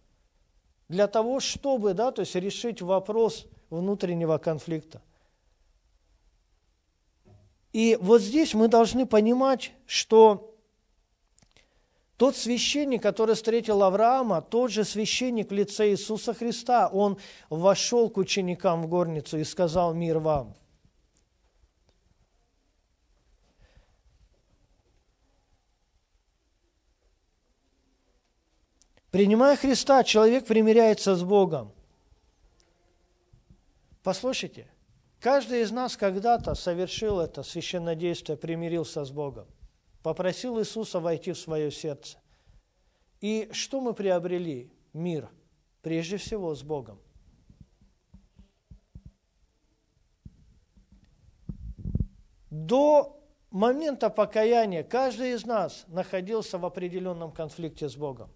Для 0.87 1.07
того, 1.07 1.39
чтобы 1.39 1.93
да, 1.93 2.11
то 2.11 2.21
есть 2.21 2.35
решить 2.35 2.81
вопрос 2.81 3.45
внутреннего 3.69 4.37
конфликта. 4.37 5.01
И 7.71 7.97
вот 8.01 8.21
здесь 8.21 8.53
мы 8.53 8.67
должны 8.67 9.05
понимать, 9.05 9.71
что 9.85 10.55
тот 12.17 12.35
священник, 12.35 13.01
который 13.01 13.35
встретил 13.35 13.81
Авраама, 13.83 14.41
тот 14.41 14.71
же 14.71 14.83
священник 14.83 15.51
в 15.51 15.53
лице 15.53 15.91
Иисуса 15.91 16.33
Христа, 16.33 16.89
он 16.89 17.17
вошел 17.49 18.09
к 18.09 18.17
ученикам 18.17 18.81
в 18.81 18.87
горницу 18.87 19.37
и 19.37 19.43
сказал 19.43 19.93
«Мир 19.93 20.19
вам». 20.19 20.55
Принимая 29.11 29.55
Христа, 29.55 30.03
человек 30.03 30.45
примиряется 30.45 31.15
с 31.15 31.23
Богом. 31.23 31.73
Послушайте, 34.03 34.67
Каждый 35.19 35.63
из 35.63 35.71
нас 35.71 35.97
когда-то 35.97 36.55
совершил 36.55 37.19
это 37.19 37.43
священнодействие, 37.43 38.37
примирился 38.37 39.03
с 39.03 39.11
Богом, 39.11 39.47
попросил 40.01 40.59
Иисуса 40.59 41.01
войти 41.01 41.33
в 41.33 41.37
свое 41.37 41.71
сердце. 41.71 42.17
И 43.19 43.49
что 43.51 43.81
мы 43.81 43.93
приобрели? 43.93 44.71
Мир, 44.93 45.29
прежде 45.81 46.15
всего 46.17 46.55
с 46.55 46.63
Богом. 46.63 46.99
До 52.49 53.21
момента 53.51 54.09
покаяния 54.09 54.83
каждый 54.83 55.33
из 55.33 55.45
нас 55.45 55.83
находился 55.87 56.57
в 56.57 56.65
определенном 56.65 57.31
конфликте 57.31 57.89
с 57.89 57.95
Богом. 57.95 58.31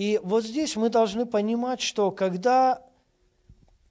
И 0.00 0.18
вот 0.22 0.44
здесь 0.44 0.76
мы 0.76 0.88
должны 0.88 1.26
понимать, 1.26 1.82
что 1.82 2.10
когда 2.10 2.82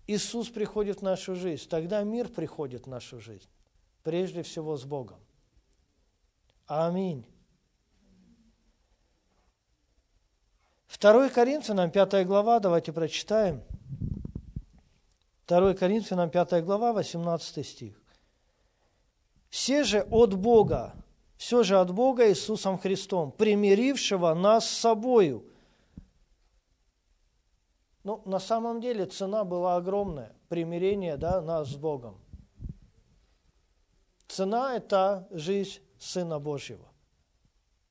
Иисус 0.08 0.50
приходит 0.50 1.02
в 1.02 1.02
нашу 1.04 1.36
жизнь, 1.36 1.70
тогда 1.70 2.02
мир 2.02 2.30
приходит 2.30 2.88
в 2.88 2.90
нашу 2.90 3.20
жизнь, 3.20 3.48
прежде 4.02 4.42
всего 4.42 4.76
с 4.76 4.86
Богом. 4.86 5.20
Аминь. 6.66 7.28
2 11.00 11.30
Коринфянам, 11.30 11.92
5 11.92 12.26
глава, 12.26 12.60
давайте 12.60 12.92
прочитаем. 12.92 13.62
2 15.48 15.76
Коринфянам, 15.76 16.32
5 16.32 16.66
глава, 16.66 16.92
18 16.92 17.64
стих. 17.64 18.02
«Все 19.52 19.84
же 19.84 20.00
от 20.10 20.34
Бога, 20.34 20.96
все 21.38 21.62
же 21.62 21.80
от 21.80 21.94
Бога 21.94 22.28
Иисусом 22.32 22.80
Христом, 22.80 23.32
примирившего 23.32 24.34
нас 24.34 24.68
с 24.68 24.76
собою». 24.76 25.46
Ну, 28.04 28.22
на 28.26 28.40
самом 28.40 28.80
деле 28.82 29.06
цена 29.06 29.44
была 29.44 29.76
огромная, 29.76 30.36
примирение 30.48 31.18
да, 31.18 31.42
нас 31.42 31.70
с 31.70 31.76
Богом. 31.76 32.20
Цена– 34.28 34.76
это 34.78 35.28
жизнь 35.32 35.80
Сына 36.00 36.40
Божьего. 36.40 36.88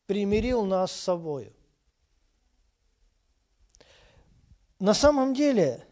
Примирил 0.07 0.65
нас 0.65 0.93
с 0.93 1.01
собою. 1.01 1.53
На 4.79 4.95
самом 4.95 5.35
деле, 5.35 5.87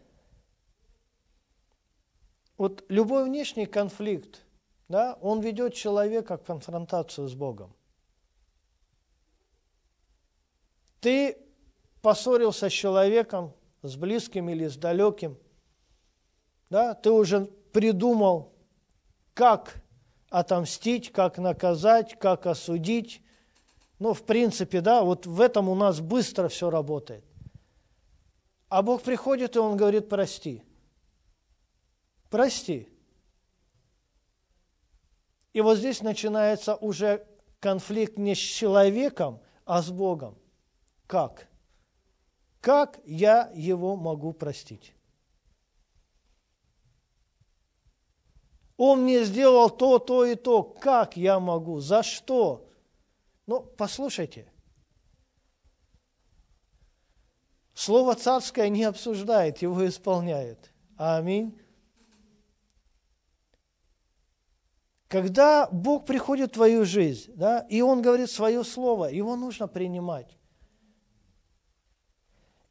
вот 2.57 2.85
любой 2.89 3.25
внешний 3.25 3.65
конфликт, 3.65 4.43
да, 4.87 5.17
он 5.21 5.41
ведет 5.41 5.73
человека 5.73 6.37
в 6.37 6.43
конфронтацию 6.43 7.27
с 7.27 7.35
Богом. 7.35 7.75
Ты 11.01 11.37
поссорился 12.01 12.69
с 12.69 12.73
человеком, 12.73 13.53
с 13.81 13.95
близким 13.95 14.49
или 14.49 14.67
с 14.67 14.77
далеким, 14.77 15.37
да, 16.69 16.93
ты 16.93 17.11
уже 17.11 17.45
придумал, 17.71 18.53
как 19.33 19.81
отомстить, 20.29 21.11
как 21.11 21.37
наказать, 21.37 22.17
как 22.19 22.45
осудить. 22.45 23.21
Ну, 23.99 24.13
в 24.13 24.23
принципе, 24.23 24.81
да, 24.81 25.03
вот 25.03 25.25
в 25.25 25.39
этом 25.39 25.69
у 25.69 25.75
нас 25.75 26.01
быстро 26.01 26.49
все 26.49 26.69
работает. 26.69 27.23
А 28.69 28.81
Бог 28.81 29.01
приходит, 29.01 29.55
и 29.55 29.59
Он 29.59 29.77
говорит, 29.77 30.09
прости 30.09 30.63
прости. 32.29 32.89
И 35.53 35.61
вот 35.61 35.77
здесь 35.77 36.01
начинается 36.01 36.75
уже 36.75 37.25
конфликт 37.59 38.17
не 38.17 38.35
с 38.35 38.37
человеком, 38.37 39.41
а 39.65 39.81
с 39.81 39.89
Богом. 39.89 40.37
Как? 41.07 41.47
Как 42.67 42.99
я 43.05 43.49
его 43.55 43.95
могу 43.95 44.33
простить? 44.33 44.93
Он 48.75 49.03
мне 49.03 49.23
сделал 49.23 49.69
то, 49.69 49.99
то 49.99 50.25
и 50.25 50.35
то. 50.35 50.63
Как 50.63 51.15
я 51.15 51.39
могу? 51.39 51.79
За 51.79 52.03
что? 52.03 52.67
Ну, 53.45 53.61
послушайте. 53.61 54.51
Слово 57.73 58.15
царское 58.15 58.67
не 58.67 58.83
обсуждает, 58.83 59.59
его 59.59 59.87
исполняет. 59.87 60.73
Аминь. 60.97 61.57
Когда 65.07 65.69
Бог 65.71 66.05
приходит 66.05 66.49
в 66.49 66.55
твою 66.55 66.83
жизнь, 66.83 67.31
да, 67.33 67.61
и 67.69 67.79
Он 67.79 68.01
говорит 68.01 68.29
свое 68.29 68.65
слово, 68.65 69.05
его 69.05 69.37
нужно 69.37 69.69
принимать. 69.69 70.36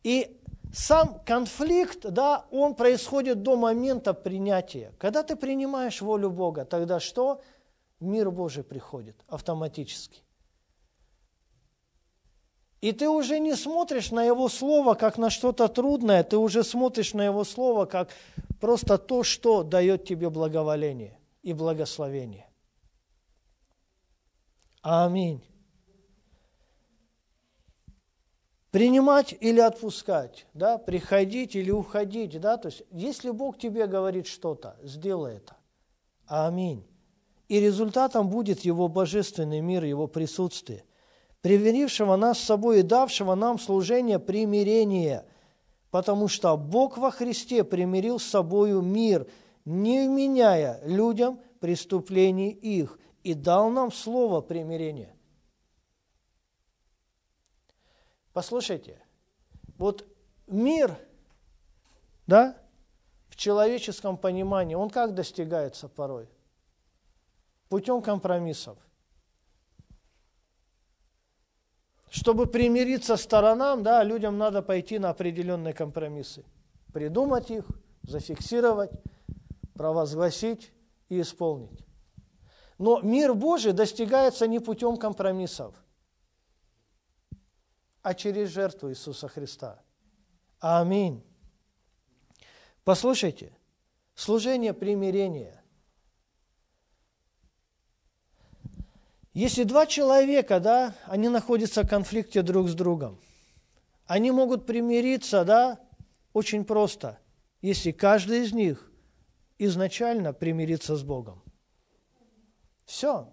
И 0.07 0.41
сам 0.73 1.19
конфликт, 1.27 2.09
да, 2.09 2.47
он 2.53 2.77
происходит 2.77 3.43
до 3.43 3.57
момента 3.57 4.15
принятия. 4.15 4.93
Когда 4.99 5.25
ты 5.25 5.35
принимаешь 5.35 6.01
волю 6.01 6.31
Бога, 6.31 6.65
тогда 6.65 7.01
что? 7.01 7.43
Мир 7.99 8.31
Божий 8.31 8.63
приходит 8.63 9.17
автоматически. 9.27 10.23
И 12.81 12.93
ты 12.93 13.09
уже 13.09 13.41
не 13.41 13.57
смотришь 13.57 14.13
на 14.13 14.23
Его 14.23 14.49
Слово 14.49 14.95
как 14.95 15.19
на 15.19 15.29
что-то 15.29 15.67
трудное, 15.67 16.23
ты 16.23 16.37
уже 16.37 16.63
смотришь 16.63 17.13
на 17.13 17.25
Его 17.25 17.43
Слово 17.43 17.87
как 17.87 18.11
просто 18.61 18.99
то, 18.99 19.25
что 19.25 19.65
дает 19.65 20.05
тебе 20.05 20.31
благоволение 20.31 21.19
и 21.43 21.53
благословение. 21.53 22.49
Аминь. 24.83 25.43
Принимать 28.71 29.35
или 29.41 29.61
отпускать, 29.61 30.47
да, 30.53 30.77
приходить 30.77 31.55
или 31.55 31.71
уходить, 31.71 32.39
да, 32.41 32.57
то 32.57 32.67
есть 32.67 32.83
если 32.91 33.31
Бог 33.31 33.59
тебе 33.59 33.87
говорит 33.87 34.27
что-то, 34.27 34.77
сделай 34.83 35.37
это. 35.37 35.57
Аминь. 36.27 36.85
И 37.49 37.61
результатом 37.61 38.29
будет 38.29 38.61
Его 38.61 38.89
божественный 38.89 39.61
мир, 39.61 39.85
Его 39.85 40.09
присутствие, 40.09 40.85
примирившего 41.41 42.17
нас 42.17 42.39
с 42.39 42.45
собой 42.45 42.81
и 42.81 42.83
давшего 42.83 43.35
нам 43.35 43.59
служение 43.59 44.19
примирения, 44.19 45.25
потому 45.91 46.29
что 46.29 46.57
Бог 46.57 46.99
во 46.99 47.11
Христе 47.11 47.65
примирил 47.65 48.19
с 48.19 48.25
собою 48.25 48.83
мир– 48.83 49.27
не 49.67 50.09
вменяя 50.09 50.81
людям 50.85 51.41
преступлений 51.61 52.51
их, 52.51 52.99
и 53.25 53.35
дал 53.35 53.71
нам 53.71 53.91
слово 53.91 54.41
примирения. 54.41 55.16
Послушайте, 58.37 59.03
вот 59.79 60.05
мир, 60.47 60.95
да, 62.27 62.55
в 63.31 63.37
человеческом 63.37 64.19
понимании, 64.19 64.75
он 64.75 64.91
как 64.91 65.15
достигается 65.15 65.89
порой? 65.89 66.29
Путем 67.71 68.03
компромиссов. 68.03 68.77
Чтобы 72.11 72.45
примириться 72.45 73.17
сторонам, 73.17 73.83
да, 73.83 74.03
людям 74.05 74.37
надо 74.37 74.61
пойти 74.61 74.99
на 74.99 75.09
определенные 75.09 75.73
компромиссы. 75.73 76.45
Придумать 76.93 77.51
их, 77.51 77.65
зафиксировать, 78.03 78.91
провозгласить 79.73 80.73
и 81.09 81.23
исполнить. 81.23 81.87
Но 82.77 83.01
мир 83.01 83.33
Божий 83.33 83.73
достигается 83.73 84.47
не 84.47 84.59
путем 84.59 84.99
компромиссов, 84.99 85.75
а 88.07 88.15
через 88.15 88.51
жертву 88.51 88.89
Иисуса 88.91 89.27
Христа. 89.27 89.83
Аминь. 90.61 91.25
Послушайте, 92.85 93.53
служение 94.15 94.73
примирения. 94.73 95.61
Если 99.33 99.65
два 99.65 99.87
человека, 99.87 100.61
да, 100.61 100.95
они 101.07 101.29
находятся 101.29 101.83
в 101.83 101.89
конфликте 101.89 102.43
друг 102.43 102.69
с 102.69 102.75
другом, 102.75 103.21
они 104.07 104.31
могут 104.31 104.67
примириться, 104.67 105.45
да, 105.45 105.81
очень 106.33 106.65
просто, 106.65 107.19
если 107.61 107.91
каждый 107.91 108.45
из 108.45 108.53
них 108.53 108.89
изначально 109.59 110.33
примириться 110.33 110.95
с 110.95 111.03
Богом. 111.03 111.43
Все. 112.85 113.29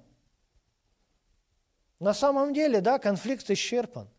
На 2.00 2.16
самом 2.16 2.56
деле, 2.56 2.82
да, 2.82 2.98
конфликт 2.98 3.48
исчерпан. 3.52 4.10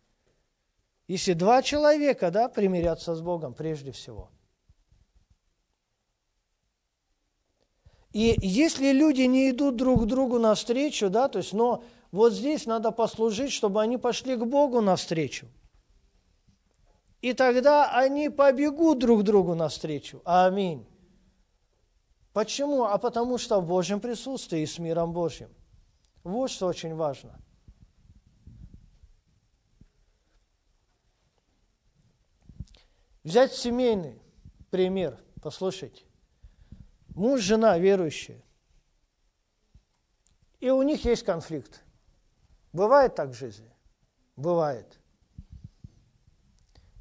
Если 1.07 1.35
два 1.35 1.63
человека, 1.63 2.31
да, 2.31 2.49
примирятся 2.49 3.15
с 3.15 3.21
Богом 3.21 3.55
прежде 3.55 3.93
всего. 3.93 4.31
И 8.13 8.39
если 8.41 8.93
люди 8.93 9.23
не 9.23 9.51
идут 9.51 9.77
друг 9.77 10.05
к 10.05 10.07
другу 10.07 10.39
навстречу, 10.39 11.11
да, 11.11 11.29
то 11.29 11.39
есть, 11.39 11.53
но 11.53 11.83
вот 12.13 12.33
здесь 12.33 12.65
надо 12.65 12.93
послужить, 12.93 13.51
чтобы 13.51 13.83
они 13.83 13.99
пошли 13.99 14.37
к 14.37 14.45
Богу 14.45 14.81
навстречу. 14.81 15.47
И 17.21 17.33
тогда 17.33 17.91
они 17.91 18.29
побегут 18.29 18.99
друг 18.99 19.25
другу 19.25 19.55
навстречу. 19.55 20.23
Аминь. 20.25 20.87
Почему? 22.33 22.85
А 22.85 22.99
потому 22.99 23.37
что 23.39 23.61
в 23.61 23.67
Божьем 23.67 23.99
присутствии 23.99 24.61
и 24.61 24.67
с 24.67 24.79
миром 24.79 25.13
Божьим. 25.13 25.49
Вот 26.23 26.51
что 26.51 26.67
очень 26.67 26.95
важно. 26.95 27.44
Взять 33.25 33.55
семейный 33.55 34.21
пример, 34.71 35.19
послушайте, 35.43 36.05
муж, 37.15 37.41
жена 37.41 37.79
верующие, 37.79 38.43
и 40.61 40.69
у 40.69 40.83
них 40.83 41.07
есть 41.07 41.25
конфликт. 41.25 41.83
Бывает 42.75 43.15
так 43.15 43.31
в 43.31 43.35
жизни? 43.35 43.71
Бывает. 44.37 45.01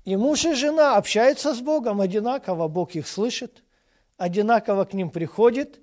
И 0.06 0.16
муж 0.16 0.46
и 0.46 0.54
жена 0.54 0.96
общаются 0.96 1.54
с 1.54 1.60
Богом 1.60 2.00
одинаково, 2.00 2.70
Бог 2.70 2.96
их 2.96 3.08
слышит, 3.08 3.64
одинаково 4.16 4.86
к 4.86 4.94
ним 4.94 5.10
приходит, 5.10 5.82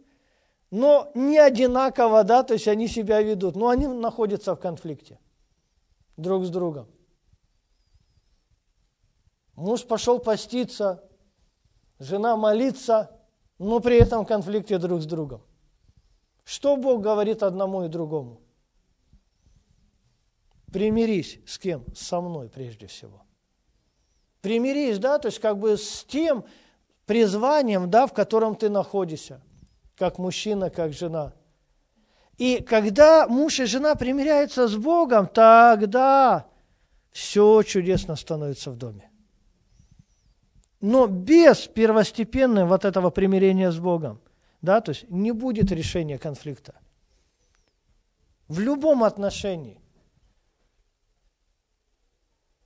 но 0.70 1.11
не 1.14 1.38
одинаково, 1.38 2.24
да, 2.24 2.45
то 2.45 2.55
есть 2.55 2.68
они 2.68 2.88
себя 2.88 3.20
ведут, 3.20 3.57
но 3.57 3.68
они 3.68 3.86
находятся 3.88 4.55
в 4.55 4.61
конфликте 4.61 5.18
друг 6.16 6.45
с 6.45 6.51
другом. 6.51 6.86
Муж 9.55 9.84
пошел 9.84 10.18
поститься, 10.18 11.05
жена 11.98 12.36
молиться, 12.36 13.11
но 13.59 13.80
при 13.80 13.98
этом 13.98 14.24
в 14.24 14.28
конфликте 14.28 14.78
друг 14.78 15.03
с 15.03 15.07
другом. 15.07 15.42
Что 16.44 16.76
Бог 16.76 17.03
говорит 17.03 17.42
одному 17.42 17.84
и 17.84 17.88
другому? 17.88 18.40
Примирись 20.72 21.40
с 21.46 21.59
кем? 21.59 21.84
Со 21.94 22.20
мной 22.20 22.48
прежде 22.48 22.86
всего. 22.86 23.22
Примирись, 24.40 24.98
да, 24.98 25.18
то 25.18 25.28
есть 25.28 25.38
как 25.38 25.59
бы 25.59 25.76
с 25.76 26.05
тем 26.05 26.44
призванием, 27.07 27.90
да, 27.90 28.07
в 28.07 28.12
котором 28.12 28.55
ты 28.55 28.70
находишься, 28.70 29.42
как 29.96 30.18
мужчина, 30.18 30.70
как 30.70 30.92
жена. 30.92 31.34
И 32.38 32.62
когда 32.62 33.28
муж 33.28 33.61
и 33.61 33.66
жена 33.66 33.94
примиряются 33.96 34.66
с 34.66 34.76
Богом, 34.76 35.26
тогда 35.26 36.46
все 37.11 37.62
чудесно 37.62 38.16
становится 38.16 38.70
в 38.70 38.76
доме. 38.76 39.10
Но 40.81 41.07
без 41.07 41.66
первостепенного 41.66 42.66
вот 42.66 42.85
этого 42.85 43.11
примирения 43.11 43.70
с 43.70 43.78
Богом, 43.78 44.20
да, 44.62 44.81
то 44.81 44.91
есть 44.91 45.09
не 45.11 45.33
будет 45.33 45.70
решения 45.70 46.18
конфликта. 46.18 46.74
В 48.49 48.61
любом 48.61 49.05
отношении. 49.05 49.81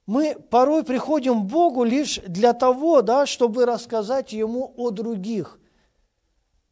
Мы 0.07 0.37
порой 0.39 0.85
приходим 0.85 1.43
к 1.43 1.51
Богу 1.51 1.83
лишь 1.83 2.21
для 2.27 2.53
того, 2.53 3.03
да, 3.03 3.27
чтобы 3.27 3.65
рассказать 3.67 4.33
Ему 4.33 4.73
о 4.77 4.91
других. 4.91 5.59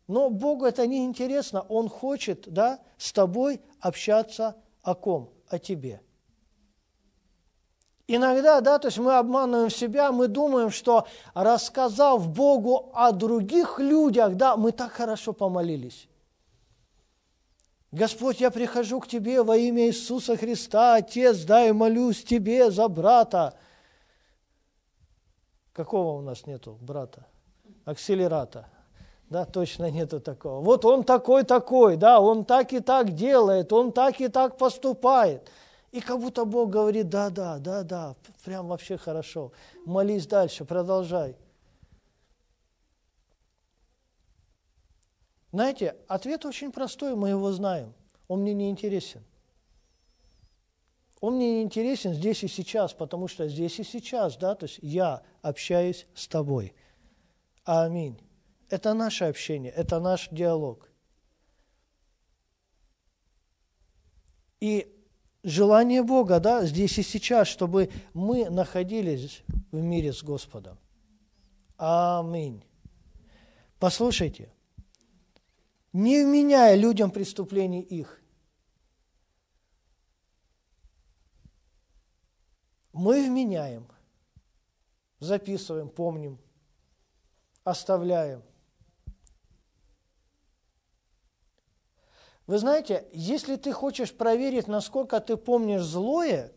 Но 0.07 0.29
Богу 0.29 0.67
это 0.67 0.87
не 0.87 1.05
интересно. 1.05 1.63
Он 1.63 1.89
хочет 1.89 2.53
да, 2.53 2.81
с 2.99 3.13
тобой 3.13 3.61
общаться 3.81 4.57
о 4.83 4.95
ком? 4.95 5.33
О 5.49 5.59
тебе. 5.59 6.03
Иногда, 8.09 8.61
да, 8.61 8.79
то 8.79 8.89
есть 8.89 8.99
мы 8.99 9.17
обманываем 9.17 9.71
себя, 9.71 10.11
мы 10.11 10.27
думаем, 10.27 10.71
что 10.71 11.07
рассказав 11.35 12.29
Богу 12.29 12.91
о 12.95 13.13
других 13.13 13.79
людях, 13.79 14.35
да, 14.35 14.57
мы 14.57 14.73
так 14.73 14.93
хорошо 14.93 15.33
помолились. 15.33 16.09
Господь, 17.93 18.41
я 18.41 18.51
прихожу 18.51 19.01
к 19.01 19.07
Тебе 19.07 19.43
во 19.43 19.57
имя 19.57 19.87
Иисуса 19.87 20.37
Христа, 20.37 20.97
Отец, 20.97 21.45
да, 21.45 21.67
и 21.67 21.73
молюсь 21.73 22.25
Тебе 22.25 22.71
за 22.71 22.89
брата. 22.89 23.55
Какого 25.73 26.19
у 26.19 26.23
нас 26.23 26.47
нету 26.47 26.79
брата? 26.81 27.27
Акселерата. 27.85 28.67
Да, 29.29 29.45
точно 29.45 29.91
нету 29.91 30.21
такого. 30.21 30.61
Вот 30.61 30.85
он 30.85 31.05
такой-такой, 31.05 31.97
да, 31.97 32.21
он 32.21 32.45
так 32.45 32.73
и 32.73 32.81
так 32.81 33.15
делает, 33.15 33.73
он 33.73 33.93
так 33.93 34.21
и 34.21 34.29
так 34.29 34.59
поступает– 34.59 35.49
и 35.93 36.01
как 36.01 36.19
будто 36.19 36.47
Бог 36.47 36.71
говорит, 36.71 37.11
да, 37.11 37.29
да, 37.29 37.59
да, 37.59 37.83
да, 37.83 38.17
прям 38.45 38.67
вообще 38.67 38.97
хорошо. 38.97 39.53
Молись 39.85 40.27
дальше, 40.27 40.65
продолжай. 40.65 41.37
Знаете, 45.53 45.97
ответ 46.09 46.47
очень 46.47 46.73
простой, 46.73 47.15
мы 47.15 47.29
его 47.29 47.53
знаем. 47.53 47.93
Он 48.27 48.41
мне 48.41 48.55
не 48.55 48.71
интересен. 48.71 49.23
Он 51.21 51.37
мне 51.37 51.57
не 51.57 51.63
интересен 51.63 52.15
здесь 52.15 52.43
и 52.43 52.49
сейчас, 52.49 52.95
потому 52.95 53.29
что 53.29 53.47
здесь 53.47 53.79
и 53.79 53.85
сейчас, 53.85 54.39
да, 54.39 54.55
то 54.55 54.65
есть 54.65 54.79
я 54.81 55.23
общаюсь 55.43 56.07
с 56.15 56.27
тобой. 56.27 56.75
Аминь. 57.65 58.19
Это 58.71 58.95
наше 58.95 59.27
общение, 59.27 59.71
это 59.71 60.01
наш 60.01 60.31
диалог. 60.31 60.89
И 64.59 65.02
желание 65.43 66.03
Бога, 66.03 66.41
да, 66.41 66.65
здесь 66.65 66.99
и 66.99 67.03
сейчас, 67.03 67.49
чтобы 67.49 67.91
мы 68.15 68.49
находились 68.51 69.43
в 69.71 69.81
мире 69.83 70.13
с 70.13 70.23
Господом. 70.23 70.79
Аминь. 71.77 72.65
Послушайте, 73.79 74.53
не 75.93 76.25
вменяя 76.25 76.77
людям 76.77 77.11
преступлений 77.11 77.83
их, 77.83 78.21
мы 82.93 83.27
вменяем, 83.27 83.89
записываем, 85.19 85.89
помним, 85.89 86.39
оставляем. 87.65 88.43
Вы 92.53 92.59
знаете, 92.59 93.07
если 93.15 93.57
ты 93.57 93.73
хочешь 93.73 94.13
проверить, 94.13 94.69
насколько 94.69 95.21
ты 95.21 95.39
помнишь 95.39 95.81
злое, 95.81 96.53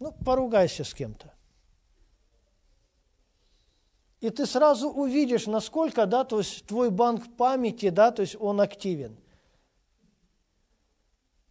ну, 0.00 0.10
поругайся 0.10 0.82
с 0.82 0.92
кем-то. 0.92 1.32
И 4.18 4.30
ты 4.30 4.46
сразу 4.46 4.90
увидишь, 4.90 5.46
насколько, 5.46 6.06
да, 6.06 6.24
то 6.24 6.38
есть 6.38 6.66
твой 6.66 6.90
банк 6.90 7.36
памяти, 7.36 7.90
да, 7.90 8.10
то 8.10 8.22
есть 8.22 8.34
он 8.40 8.60
активен. 8.60 9.16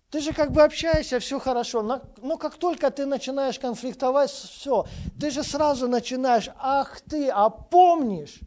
Ты 0.09 0.19
же 0.19 0.33
как 0.33 0.51
бы 0.51 0.61
общаешься, 0.61 1.21
все 1.21 1.39
хорошо, 1.39 1.81
но 1.81 2.37
как 2.37 2.57
только 2.57 2.91
ты 2.91 3.05
начинаешь 3.05 3.57
конфликтовать, 3.57 4.31
все, 4.31 4.85
ты 5.17 5.31
же 5.31 5.43
сразу 5.43 5.87
начинаешь, 5.87 6.49
ах 6.57 6.99
ты, 6.99 7.29
а 7.29 7.49
помнишь, 7.49 8.41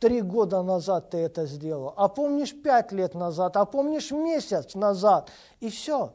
три 0.00 0.22
года 0.22 0.62
назад 0.62 1.10
ты 1.10 1.18
это 1.18 1.46
сделал, 1.46 1.94
а 1.96 2.08
помнишь 2.08 2.60
пять 2.60 2.90
лет 2.90 3.14
назад, 3.14 3.56
а 3.56 3.66
помнишь 3.66 4.10
месяц 4.10 4.74
назад, 4.74 5.30
и 5.60 5.68
все. 5.68 6.14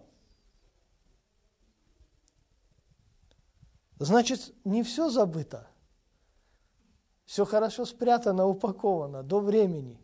Значит, 3.99 4.53
не 4.65 4.83
все 4.83 5.09
забыто. 5.09 5.67
Все 7.25 7.45
хорошо 7.45 7.85
спрятано, 7.85 8.45
упаковано 8.45 9.23
до 9.23 9.39
времени. 9.39 9.99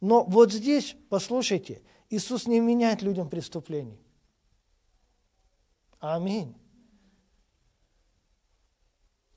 Но 0.00 0.24
вот 0.24 0.52
здесь, 0.52 0.96
послушайте, 1.08 1.82
Иисус 2.08 2.46
не 2.46 2.60
меняет 2.60 3.02
людям 3.02 3.28
преступлений. 3.28 4.00
Аминь. 5.98 6.56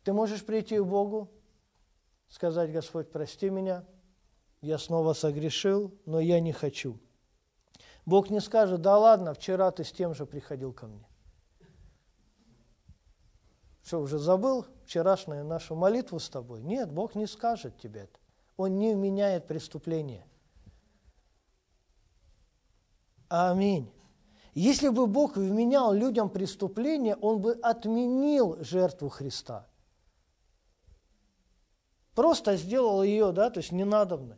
Ты 0.04 0.14
можешь 0.14 0.46
прийти 0.46 0.80
к 0.80 0.84
Богу, 0.84 1.30
сказать, 2.34 2.72
Господь, 2.72 3.12
прости 3.12 3.52
меня, 3.52 3.86
я 4.62 4.80
снова 4.80 5.14
согрешил, 5.14 5.94
но 6.08 6.20
я 6.20 6.40
не 6.40 6.52
хочу. 6.52 7.00
Бог 8.08 8.32
не 8.32 8.42
скажет, 8.42 8.82
да 8.82 8.98
ладно, 8.98 9.36
вчера 9.36 9.70
ты 9.70 9.84
с 9.84 9.92
тем 9.92 10.16
же 10.16 10.26
приходил 10.26 10.74
ко 10.74 10.88
мне. 10.88 11.08
Что, 13.84 14.00
уже 14.00 14.18
забыл 14.18 14.66
вчерашнюю 14.84 15.46
нашу 15.46 15.76
молитву 15.76 16.18
с 16.18 16.28
тобой? 16.28 16.64
Нет, 16.64 16.92
Бог 16.92 17.14
не 17.14 17.28
скажет 17.28 17.78
тебе 17.78 18.02
это. 18.02 18.20
Он 18.58 18.80
не 18.80 18.96
вменяет 18.96 19.46
преступление. 19.46 20.26
Аминь. 23.30 23.94
Если 24.56 24.90
бы 24.90 25.06
Бог 25.06 25.38
вменял 25.38 25.94
людям 25.94 26.32
преступление, 26.32 27.16
Он 27.18 27.40
бы 27.42 27.52
отменил 27.62 28.58
жертву 28.64 29.10
Христа– 29.10 29.68
Просто 32.16 32.56
сделал 32.56 33.04
ее, 33.04 33.32
да, 33.32 33.50
то 33.50 33.60
есть 33.60 33.72
ненадобной. 33.72 34.38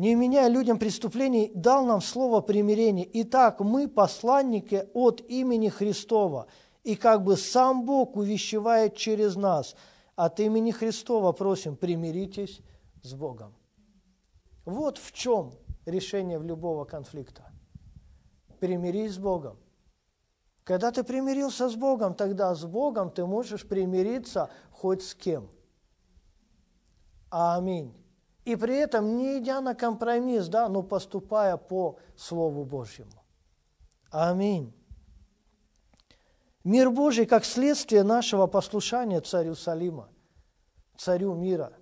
не 0.00 0.14
меняя 0.14 0.48
людям 0.48 0.78
преступлений, 0.78 1.52
дал 1.54 1.84
нам 1.84 2.00
слово 2.00 2.40
примирения. 2.40 3.06
Итак, 3.12 3.60
мы 3.60 3.86
посланники 3.86 4.88
от 4.94 5.20
имени 5.28 5.68
Христова, 5.68 6.46
и 6.84 6.96
как 6.96 7.22
бы 7.22 7.36
сам 7.36 7.84
Бог 7.84 8.16
увещевает 8.16 8.96
через 8.96 9.36
нас. 9.36 9.76
От 10.16 10.40
имени 10.40 10.70
Христова 10.70 11.32
просим, 11.32 11.76
примиритесь 11.76 12.62
с 13.02 13.12
Богом. 13.12 13.54
Вот 14.64 14.96
в 14.96 15.12
чем 15.12 15.52
решение 15.84 16.38
в 16.38 16.44
любого 16.44 16.86
конфликта. 16.86 17.52
Примирись 18.58 19.16
с 19.16 19.18
Богом. 19.18 19.58
Когда 20.64 20.92
ты 20.92 21.02
примирился 21.02 21.68
с 21.68 21.74
Богом, 21.74 22.14
тогда 22.14 22.54
с 22.54 22.64
Богом 22.64 23.10
ты 23.10 23.24
можешь 23.24 23.66
примириться 23.66 24.50
хоть 24.70 25.02
с 25.02 25.14
кем. 25.14 25.50
Аминь. 27.30 27.94
И 28.44 28.56
при 28.56 28.76
этом 28.76 29.16
не 29.16 29.38
идя 29.38 29.60
на 29.60 29.74
компромисс, 29.74 30.48
да, 30.48 30.68
но 30.68 30.82
поступая 30.82 31.56
по 31.56 31.98
Слову 32.16 32.64
Божьему. 32.64 33.24
Аминь. 34.10 34.74
Мир 36.64 36.90
Божий 36.90 37.26
как 37.26 37.44
следствие 37.44 38.02
нашего 38.02 38.46
послушания 38.46 39.20
царю 39.20 39.54
Салима, 39.54 40.08
царю 40.96 41.34
мира. 41.34 41.72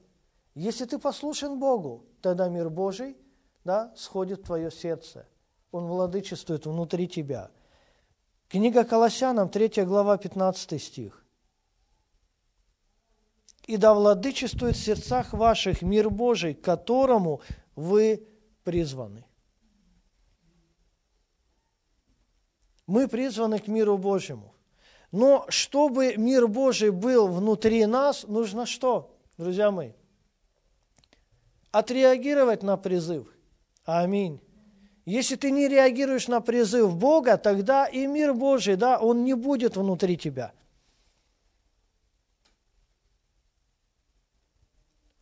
Если 0.55 0.85
ты 0.85 0.99
послушен 0.99 1.59
Богу, 1.59 2.07
тогда 2.21 2.49
мир 2.49 2.71
Божий 2.71 3.17
да, 3.65 3.93
сходит 3.97 4.41
в 4.41 4.45
твое 4.45 4.71
сердце. 4.71 5.27
Он 5.73 5.87
владычествует 5.87 6.67
внутри 6.67 7.09
тебя. 7.09 7.51
Книга 8.49 8.85
Колоссянам, 8.85 9.51
3 9.51 9.85
глава, 9.85 10.17
15 10.17 10.83
стих. 10.83 11.25
«И 13.67 13.77
да 13.77 13.93
владычествует 13.93 14.77
в 14.77 14.83
сердцах 14.83 15.35
ваших 15.35 15.83
мир 15.83 16.09
Божий, 16.09 16.55
к 16.55 16.63
которому 16.63 17.43
вы 17.77 18.27
призваны». 18.65 19.27
Мы 22.87 23.07
призваны 23.07 23.59
к 23.59 23.69
миру 23.69 23.99
Божьему. 23.99 24.55
Но 25.13 25.45
чтобы 25.51 26.17
мир 26.17 26.49
Божий 26.49 26.91
был 26.91 27.29
внутри 27.29 27.85
нас, 27.85 28.25
нужно 28.27 28.65
что, 28.65 29.15
друзья 29.37 29.71
мои? 29.71 29.93
Отреагировать 31.71 32.63
на 32.63 32.79
призыв. 32.79 33.29
Аминь. 33.85 34.41
Если 35.09 35.37
ты 35.37 35.51
не 35.51 35.69
реагируешь 35.69 36.29
на 36.29 36.43
призыв 36.43 36.95
Бога, 36.95 37.39
тогда 37.39 37.87
и 37.87 38.07
мир 38.07 38.35
Божий, 38.35 38.77
да, 38.77 38.99
он 38.99 39.25
не 39.25 39.33
будет 39.33 39.75
внутри 39.75 40.19
тебя. 40.19 40.53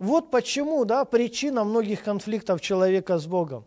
Вот 0.01 0.33
почему, 0.33 0.85
да, 0.85 1.05
причина 1.05 1.63
многих 1.63 2.03
конфликтов 2.03 2.61
человека 2.61 3.17
с 3.17 3.29
Богом. 3.29 3.65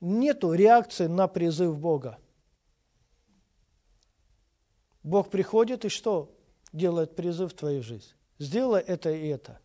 Нету 0.00 0.52
реакции 0.52 1.06
на 1.06 1.28
призыв 1.28 1.78
Бога. 1.78 2.18
Бог 5.04 5.30
приходит 5.30 5.84
и 5.84 5.88
что? 5.90 6.36
Делает 6.72 7.14
призыв 7.14 7.52
в 7.52 7.56
твою 7.56 7.84
жизнь. 7.84 8.10
Сделай 8.40 8.80
это 8.80 9.12
и 9.12 9.28
это. 9.28 9.60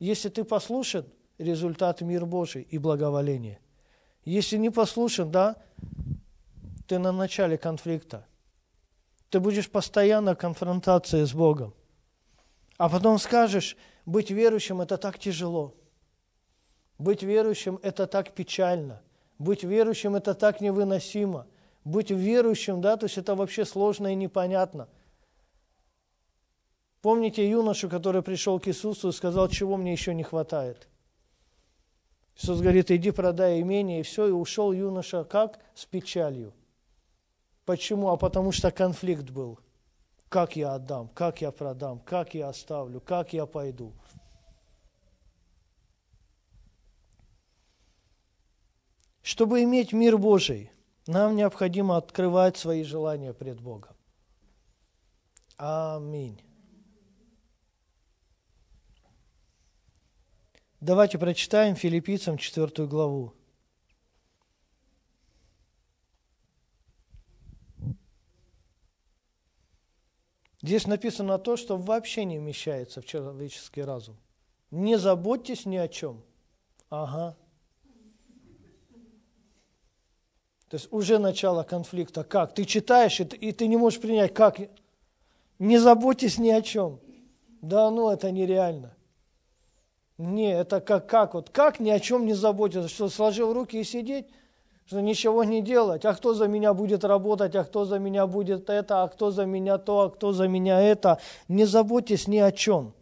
Если 0.00 0.28
ты 0.28 0.44
послушен, 0.44 1.06
результат 1.38 2.02
мир 2.02 2.26
Божий 2.26 2.68
и 2.70 2.76
благоволение. 2.76 3.58
Если 4.26 4.58
не 4.58 4.68
послушен, 4.68 5.30
да, 5.30 5.56
ты 6.86 6.98
на 6.98 7.12
начале 7.12 7.56
конфликта. 7.56 8.26
Ты 9.30 9.40
будешь 9.40 9.70
постоянно 9.70 10.34
в 10.34 10.38
конфронтации 10.38 11.24
с 11.24 11.32
Богом. 11.32 11.72
А 12.76 12.90
потом 12.90 13.18
скажешь, 13.18 13.78
быть 14.04 14.30
верующим– 14.30 14.80
это 14.82 14.98
так 14.98 15.18
тяжело. 15.18 15.74
Быть 16.98 17.22
верующим– 17.22 17.80
это 17.82 18.06
так 18.06 18.34
печально. 18.34 19.00
Быть 19.38 19.64
верующим– 19.64 20.14
это 20.16 20.34
так 20.34 20.60
невыносимо– 20.60 21.46
быть 21.86 22.10
верующим, 22.10 22.80
да, 22.80 22.96
то 22.96 23.06
есть 23.06 23.16
это 23.16 23.36
вообще 23.36 23.64
сложно 23.64 24.08
и 24.08 24.16
непонятно. 24.16 24.88
Помните 27.00 27.48
юношу, 27.48 27.88
который 27.88 28.22
пришел 28.22 28.58
к 28.58 28.66
Иисусу 28.66 29.10
и 29.10 29.12
сказал, 29.12 29.48
чего 29.48 29.76
мне 29.76 29.92
еще 29.92 30.12
не 30.12 30.24
хватает? 30.24 30.88
Иисус 32.36 32.60
говорит, 32.60 32.90
иди 32.90 33.10
продай 33.10 33.60
имение, 33.60 34.00
и 34.00 34.02
все, 34.02 34.28
и 34.28 34.30
ушел 34.30 34.72
юноша 34.72 35.24
как? 35.24 35.58
С 35.74 35.86
печалью. 35.86 36.52
Почему? 37.64 38.10
А 38.10 38.16
потому 38.16 38.52
что 38.52 38.70
конфликт 38.70 39.30
был. 39.30 39.58
Как 40.28 40.54
я 40.56 40.74
отдам, 40.74 41.08
как 41.08 41.40
я 41.40 41.50
продам, 41.50 42.00
как 42.00 42.34
я 42.34 42.48
оставлю, 42.48 43.00
как 43.00 43.32
я 43.32 43.46
пойду. 43.46 43.92
Чтобы 49.22 49.62
иметь 49.62 49.92
мир 49.92 50.18
Божий, 50.18 50.70
нам 51.06 51.36
необходимо 51.36 51.96
открывать 51.96 52.56
свои 52.56 52.82
желания 52.84 53.32
пред 53.32 53.60
Богом. 53.60 53.96
Аминь. 55.56 56.45
Давайте 60.80 61.18
прочитаем 61.18 61.74
филиппийцам 61.74 62.36
4 62.36 62.86
главу. 62.86 63.32
Здесь 70.60 70.86
написано 70.86 71.38
то, 71.38 71.56
что 71.56 71.76
вообще 71.76 72.24
не 72.24 72.38
вмещается 72.38 73.00
в 73.00 73.06
человеческий 73.06 73.82
разум. 73.82 74.16
Не 74.70 74.98
заботьтесь 74.98 75.64
ни 75.64 75.76
о 75.76 75.86
чем. 75.86 76.24
Ага. 76.90 77.36
То 80.68 80.76
есть 80.76 80.92
уже 80.92 81.18
начало 81.18 81.62
конфликта. 81.62 82.24
Как? 82.24 82.52
Ты 82.54 82.64
читаешь, 82.64 83.20
и 83.20 83.52
ты 83.52 83.68
не 83.68 83.76
можешь 83.76 84.00
принять, 84.00 84.34
как? 84.34 84.58
Не 85.60 85.78
заботьтесь 85.78 86.38
ни 86.38 86.50
о 86.50 86.60
чем. 86.62 87.00
Да 87.62 87.90
ну, 87.90 88.10
это 88.10 88.32
нереально. 88.32 88.95
Не, 90.18 90.52
это 90.52 90.80
как, 90.80 91.06
как 91.06 91.34
вот, 91.34 91.50
как 91.50 91.78
ни 91.78 91.90
о 91.90 92.00
чем 92.00 92.26
не 92.26 92.32
заботиться, 92.32 92.88
что 92.88 93.08
сложил 93.08 93.52
руки 93.52 93.78
и 93.78 93.84
сидеть, 93.84 94.26
что 94.86 95.00
ничего 95.00 95.44
не 95.44 95.60
делать, 95.60 96.04
а 96.04 96.14
кто 96.14 96.32
за 96.32 96.48
меня 96.48 96.72
будет 96.72 97.04
работать, 97.04 97.54
а 97.54 97.64
кто 97.64 97.84
за 97.84 97.98
меня 97.98 98.26
будет 98.26 98.70
это, 98.70 99.02
а 99.02 99.08
кто 99.08 99.30
за 99.30 99.44
меня 99.44 99.78
то, 99.78 100.00
а 100.00 100.10
кто 100.10 100.32
за 100.32 100.48
меня 100.48 100.80
это. 100.80 101.20
Не 101.48 101.64
заботьтесь 101.64 102.28
ни 102.28 102.38
о 102.38 102.52
чем. 102.52 102.94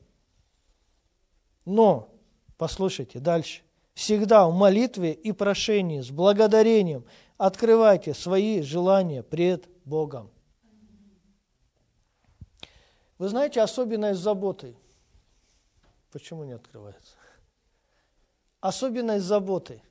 Но, 1.65 2.09
послушайте 2.57 3.21
дальше, 3.21 3.63
всегда 3.95 4.47
в 4.47 4.55
молитве 4.55 5.13
и 5.13 5.33
прошении 5.33 6.01
с 6.01 6.11
благодарением– 6.11 7.05
открывайте 7.37 8.15
свои 8.15 8.63
желания 8.63 9.23
пред 9.23 9.69
Богом. 9.85 10.31
Вы 13.19 13.29
знаете 13.29 13.61
особенность 13.61 14.21
заботы? 14.21 14.77
Почему 16.15 16.45
не 16.45 16.53
открывается? 16.53 17.17
Особенность 18.61 19.25
заботы. 19.25 19.83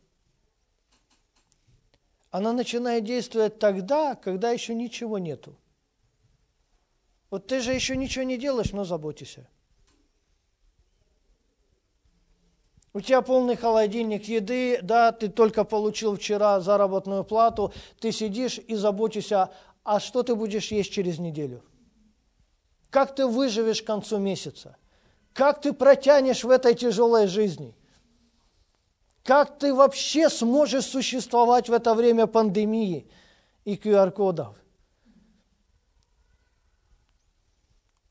Она 2.32 2.54
начинает 2.54 3.04
действовать 3.04 3.60
тогда, 3.60 4.16
когда 4.16 4.52
еще 4.52 4.74
ничего 4.74 5.18
нету. 5.18 5.54
Вот 7.30 7.48
ты 7.48 7.60
же 7.60 7.74
еще 7.74 7.98
ничего 7.98 8.24
не 8.24 8.38
делаешь, 8.38 8.72
но 8.72 8.86
заботишься. 8.86 9.50
У 12.94 13.02
тебя 13.02 13.22
полный 13.22 13.58
холодильник 13.58 14.24
еды, 14.24 14.80
да, 14.82 15.12
ты 15.12 15.28
только 15.28 15.66
получил 15.66 16.16
вчера 16.16 16.62
заработную 16.62 17.26
плату, 17.26 17.74
ты 18.00 18.14
сидишь 18.14 18.60
и 18.60 18.76
заботишься, 18.76 19.52
а 19.84 20.00
что 20.00 20.24
ты 20.24 20.36
будешь 20.36 20.72
есть 20.72 20.94
через 20.94 21.20
неделю? 21.20 21.62
Как 22.90 23.14
ты 23.14 23.28
выживешь 23.28 23.82
к 23.82 23.86
концу 23.86 24.20
месяца? 24.20 24.78
Как 25.34 25.62
ты 25.62 25.74
протянешь 25.74 26.44
в 26.44 26.50
этой 26.50 26.76
тяжелой 26.76 27.28
жизни? 27.28 27.76
Как 29.24 29.58
ты 29.58 29.74
вообще 29.74 30.30
сможешь 30.30 30.86
существовать 30.86 31.70
в 31.70 31.74
это 31.74 31.96
время 31.96 32.28
пандемии 32.28 33.10
и 33.66 33.76
QR-кодов? 33.76 34.56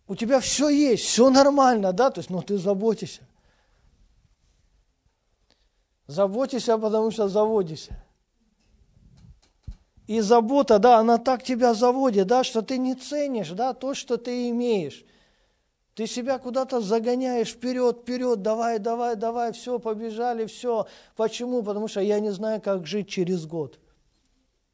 У 0.08 0.16
тебя 0.16 0.40
все 0.40 0.68
есть, 0.68 1.04
все 1.04 1.30
нормально, 1.30 1.92
да, 1.92 2.10
то 2.10 2.18
есть, 2.18 2.28
но 2.28 2.42
ты 2.42 2.58
заботишься. 2.58 3.22
Заботься, 6.06 6.76
потому 6.76 7.10
что 7.10 7.28
заводишься. 7.28 8.02
И 10.06 10.20
забота, 10.20 10.78
да, 10.78 10.98
она 10.98 11.18
так 11.18 11.42
тебя 11.44 11.72
заводит, 11.72 12.26
да, 12.26 12.42
что 12.42 12.60
ты 12.60 12.76
не 12.76 12.94
ценишь, 12.94 13.50
да, 13.50 13.72
то, 13.72 13.94
что 13.94 14.16
ты 14.16 14.50
имеешь. 14.50 15.04
Ты 15.94 16.06
себя 16.06 16.38
куда-то 16.38 16.80
загоняешь 16.80 17.50
вперед, 17.50 17.98
вперед, 18.00 18.40
давай, 18.40 18.78
давай, 18.78 19.14
давай, 19.14 19.52
все, 19.52 19.78
побежали, 19.78 20.46
все. 20.46 20.86
Почему? 21.16 21.62
Потому 21.62 21.86
что 21.86 22.00
я 22.00 22.18
не 22.18 22.30
знаю, 22.30 22.62
как 22.62 22.86
жить 22.86 23.08
через 23.08 23.44
год. 23.44 23.78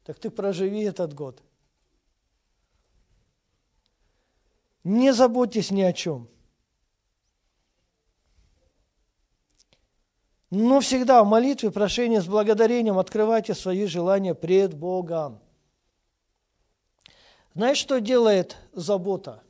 Так 0.05 0.17
ты 0.17 0.29
проживи 0.29 0.81
этот 0.83 1.13
год. 1.13 1.43
Не 4.85 5.13
заботьтесь 5.13 5.71
ни 5.71 5.81
о 5.81 5.91
чем. 5.91 6.29
Но 10.51 10.79
всегда 10.79 11.21
в 11.23 11.27
молитве, 11.27 11.69
прошении 11.69 12.17
с 12.17 12.25
благодарением 12.25 12.97
открывайте 12.97 13.53
свои 13.53 13.85
желания 13.85 14.33
пред 14.33 14.73
Богом. 14.73 15.39
Знаешь, 17.53 17.77
что 17.77 17.99
делает 17.99 18.57
забота? 18.71 19.43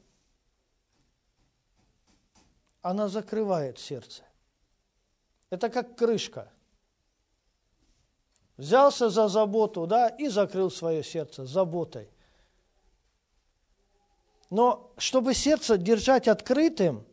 Она 2.82 3.08
закрывает 3.08 3.80
сердце. 3.80 4.24
Это 5.50 5.70
как 5.70 5.98
крышка. 5.98 6.52
Взялся 8.58 9.10
за 9.10 9.28
заботу, 9.28 9.88
да, 9.88 10.10
и 10.10 10.28
закрыл 10.28 10.70
свое 10.70 11.04
сердце 11.04 11.46
заботой. 11.46 12.10
Но 14.50 14.92
чтобы 14.98 15.34
сердце 15.34 15.78
держать 15.78 16.28
открытым, 16.28 17.06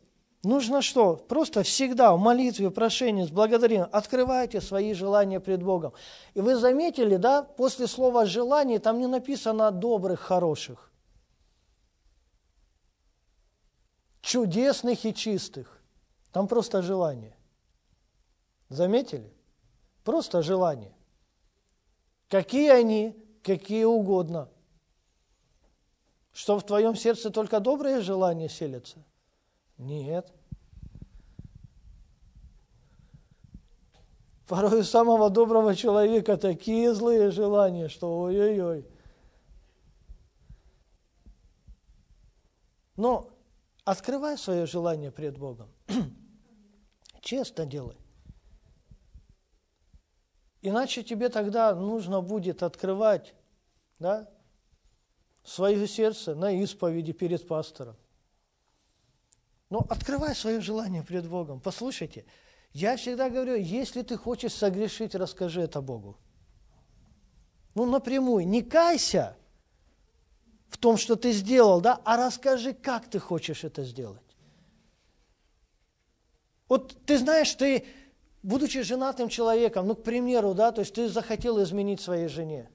Нужно 0.47 0.81
что? 0.81 1.15
Просто 1.15 1.63
всегда 1.63 2.13
в 2.13 2.19
молитве, 2.19 2.69
в 2.69 2.71
прошении, 2.71 3.25
с 3.25 3.29
благодарением 3.29 3.89
открывайте 3.91 4.61
свои 4.61 4.93
желания 4.93 5.41
пред 5.41 5.63
Богом. 5.63 5.91
И 6.35 6.41
вы 6.41 6.55
заметили, 6.55 7.17
да, 7.17 7.41
после 7.41 7.85
слова 7.87 8.25
«желание» 8.25 8.79
там 8.79 8.99
не 8.99 9.07
написано 9.07 9.71
«добрых», 9.71 10.21
«хороших». 10.21 10.91
Чудесных 14.27 15.05
и 15.05 15.13
чистых. 15.13 15.81
Там 16.33 16.49
просто 16.49 16.81
желание. 16.81 17.33
Заметили? 18.67 19.33
Просто 20.03 20.41
желание. 20.41 20.93
Какие 22.27 22.71
они, 22.71 23.15
какие 23.41 23.85
угодно. 23.85 24.49
Что 26.33 26.59
в 26.59 26.65
твоем 26.65 26.95
сердце 26.95 27.29
только 27.29 27.61
добрые 27.61 28.01
желания 28.01 28.49
селятся? 28.49 29.01
Нет. 29.77 30.33
Порой 34.45 34.81
у 34.81 34.83
самого 34.83 35.29
доброго 35.29 35.73
человека 35.73 36.35
такие 36.35 36.93
злые 36.93 37.31
желания, 37.31 37.87
что 37.87 38.19
ой-ой-ой. 38.19 38.85
Но 42.97 43.36
открывай 43.87 44.37
свое 44.37 44.65
желание 44.65 45.11
пред 45.11 45.37
Богом. 45.37 45.69
Честно 47.21 47.65
делай. 47.65 47.95
Иначе 50.61 51.03
тебе 51.03 51.29
тогда 51.29 51.73
нужно 51.73 52.19
будет 52.21 52.63
открывать 52.63 53.33
да, 53.97 54.29
свое 55.45 55.87
сердце 55.87 56.35
на 56.35 56.51
исповеди 56.51 57.13
перед 57.13 57.47
пастором. 57.47 57.95
Но 59.69 59.85
открывай 59.89 60.35
свое 60.35 60.59
желание 60.59 61.01
пред 61.01 61.29
Богом. 61.29 61.61
Послушайте, 61.61 62.25
я 62.73 62.97
всегда 62.97 63.29
говорю, 63.29 63.55
если 63.55 64.01
ты 64.01 64.17
хочешь 64.17 64.53
согрешить, 64.53 65.15
расскажи 65.15 65.61
это 65.61 65.79
Богу. 65.79 66.17
Ну, 67.73 67.85
напрямую, 67.85 68.45
не 68.45 68.63
кайся 68.63 69.36
в 70.69 70.77
том, 70.77 70.97
что 70.97 71.15
ты 71.15 71.31
сделал, 71.31 71.81
да, 71.81 72.01
а 72.03 72.17
расскажи, 72.17 72.73
как 72.73 73.09
ты 73.09 73.19
хочешь 73.19 73.63
это 73.63 73.83
сделать. 73.83 74.21
Вот 76.67 76.97
ты 77.05 77.17
знаешь, 77.17 77.53
ты 77.53 77.85
будучи 78.43 78.81
женатым 78.81 79.29
человеком, 79.29 79.87
ну, 79.87 79.95
к 79.95 80.03
примеру, 80.03 80.53
да, 80.53 80.71
то 80.71 80.81
есть 80.81 80.93
ты 80.93 81.09
захотел 81.09 81.61
изменить 81.63 82.01
своей 82.01 82.27
жене, 82.27 82.69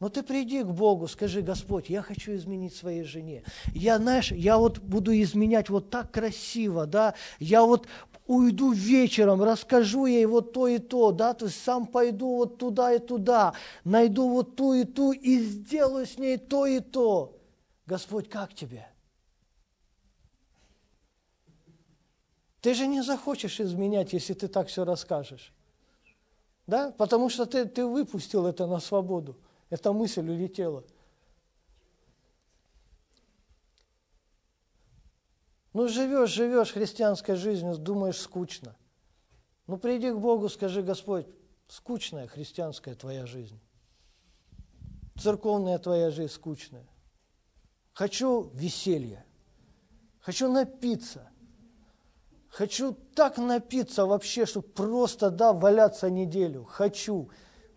но 0.00 0.08
ты 0.08 0.22
приди 0.22 0.62
к 0.62 0.66
Богу, 0.66 1.06
скажи, 1.08 1.42
Господь, 1.42 1.90
я 1.90 2.00
хочу 2.00 2.34
изменить 2.34 2.74
своей 2.74 3.04
жене. 3.04 3.44
Я, 3.74 3.98
знаешь, 3.98 4.32
я 4.32 4.56
вот 4.56 4.78
буду 4.78 5.12
изменять 5.20 5.68
вот 5.68 5.90
так 5.90 6.10
красиво, 6.10 6.86
да, 6.86 7.14
я 7.38 7.62
вот 7.62 7.86
уйду 8.26 8.72
вечером, 8.72 9.42
расскажу 9.42 10.06
ей 10.06 10.24
вот 10.24 10.54
то 10.54 10.66
и 10.68 10.78
то, 10.78 11.12
да, 11.12 11.34
то 11.34 11.44
есть 11.46 11.62
сам 11.62 11.86
пойду 11.86 12.36
вот 12.36 12.56
туда 12.56 12.94
и 12.94 12.98
туда, 12.98 13.52
найду 13.84 14.30
вот 14.30 14.56
ту 14.56 14.72
и 14.72 14.84
ту 14.84 15.12
и 15.12 15.38
сделаю 15.40 16.06
с 16.06 16.16
ней 16.16 16.38
то 16.38 16.64
и 16.64 16.80
то. 16.80 17.36
Господь, 17.84 18.30
как 18.30 18.54
тебе? 18.54 18.88
Ты 22.62 22.72
же 22.72 22.86
не 22.86 23.02
захочешь 23.02 23.60
изменять, 23.60 24.14
если 24.14 24.32
ты 24.32 24.48
так 24.48 24.68
все 24.68 24.84
расскажешь. 24.84 25.52
Да? 26.66 26.92
Потому 26.92 27.28
что 27.28 27.44
ты, 27.44 27.66
ты 27.66 27.84
выпустил 27.84 28.46
это 28.46 28.66
на 28.66 28.80
свободу. 28.80 29.36
Эта 29.70 29.92
мысль 29.92 30.28
улетела. 30.28 30.84
Ну, 35.72 35.86
живешь, 35.86 36.30
живешь 36.30 36.72
христианской 36.72 37.36
жизнью, 37.36 37.78
думаешь, 37.78 38.18
скучно. 38.18 38.76
Ну, 39.68 39.78
приди 39.78 40.10
к 40.10 40.18
Богу, 40.18 40.48
скажи, 40.48 40.82
Господь, 40.82 41.26
скучная 41.68 42.26
христианская 42.26 42.96
твоя 42.96 43.24
жизнь. 43.24 43.60
Церковная 45.16 45.78
твоя 45.78 46.10
жизнь 46.10 46.32
скучная. 46.32 46.88
Хочу 47.92 48.50
веселья. 48.54 49.24
Хочу 50.18 50.50
напиться. 50.50 51.30
Хочу 52.48 52.96
так 53.14 53.38
напиться 53.38 54.06
вообще, 54.06 54.46
чтобы 54.46 54.66
просто, 54.66 55.30
да, 55.30 55.52
валяться 55.52 56.10
неделю. 56.10 56.64
Хочу. 56.64 57.30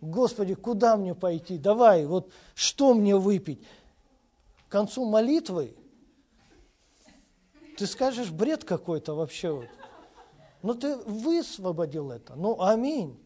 Господи, 0.04 0.54
куда 0.54 0.96
мне 0.96 1.14
пойти? 1.14 1.58
Давай, 1.58 2.06
вот 2.06 2.30
что 2.54 2.94
мне 2.94 3.16
выпить? 3.16 3.64
К 4.68 4.72
концу 4.72 5.04
молитвы 5.04 5.74
ты 7.76 7.86
скажешь, 7.86 8.30
бред 8.30 8.64
какой-то 8.64 9.14
вообще. 9.14 9.50
Вот. 9.50 9.66
Но 10.62 10.74
ты 10.74 10.96
высвободил 10.96 12.12
это. 12.12 12.36
Ну, 12.36 12.60
аминь. 12.62 13.18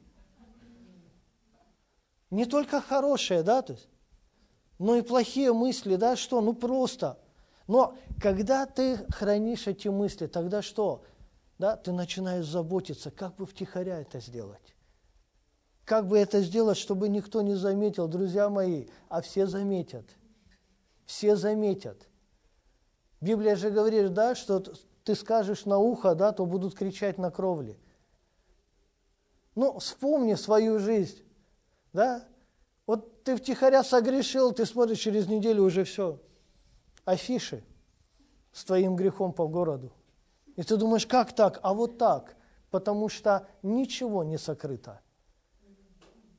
Не 2.31 2.47
только 2.47 2.81
хорошие, 2.81 3.43
да, 3.43 3.61
то 3.61 3.75
есть, 3.75 3.89
но 4.79 4.97
и 4.97 5.03
плохие 5.03 5.53
мысли, 5.53 5.97
да, 5.97 6.17
что, 6.17 6.41
ну 6.41 6.55
просто. 6.55 7.19
Но 7.67 7.95
когда 8.23 8.65
ты 8.65 8.97
хранишь 9.11 9.67
эти 9.67 9.89
мысли, 9.89 10.27
тогда 10.27 10.63
что? 10.63 11.03
да, 11.59 11.77
ты 11.77 11.93
начинаешь 11.93 12.47
заботиться, 12.47 13.11
как 13.11 13.35
бы 13.37 13.45
втихаря 13.45 14.01
это 14.01 14.21
сделать. 14.21 14.75
Как 15.89 16.07
бы 16.07 16.19
это 16.19 16.43
сделать, 16.43 16.77
чтобы 16.77 17.09
никто 17.09 17.41
не 17.41 17.55
заметил, 17.55 18.09
друзья 18.09 18.51
мои, 18.51 18.89
а 19.09 19.23
все 19.23 19.47
заметят. 19.47 20.05
Все 21.07 21.35
заметят. 21.35 22.07
Библия 23.23 23.57
же 23.57 23.71
говорит, 23.71 24.13
да, 24.13 24.35
что 24.35 24.63
ты 25.03 25.15
скажешь 25.15 25.65
на 25.65 25.79
ухо, 25.79 26.15
да, 26.15 26.33
то 26.33 26.45
будут 26.45 26.75
кричать 26.75 27.17
на 27.17 27.31
кровле. 27.31 27.79
Ну, 29.55 29.79
вспомни 29.79 30.35
свою 30.35 30.79
жизнь, 30.79 31.23
да. 31.95 32.23
Вот 32.87 33.25
ты 33.25 33.35
втихаря 33.35 33.83
согрешил, 33.83 34.53
ты 34.53 34.67
смотришь, 34.67 34.99
через 34.99 35.27
неделю 35.27 35.63
уже 35.63 35.85
все. 35.85 36.21
Афиши 37.07 37.65
с 38.53 38.63
твоим 38.63 38.95
грехом 38.95 39.33
по 39.33 39.49
городу. 39.49 39.91
И 40.55 40.63
ты 40.63 40.77
думаешь, 40.77 41.07
как 41.07 41.35
так? 41.35 41.61
А 41.63 41.73
вот 41.73 41.97
так. 41.97 42.37
Потому 42.71 43.09
что 43.09 43.49
ничего 43.63 44.23
не 44.23 44.37
сокрыто. 44.37 45.01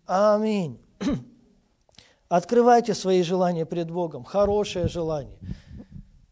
Аминь. 0.09 0.79
Открывайте 2.29 2.95
свои 2.95 3.21
желания 3.21 3.63
пред 3.63 3.91
Богом. 3.91 4.23
Хорошее 4.23 4.87
желание. 4.87 5.37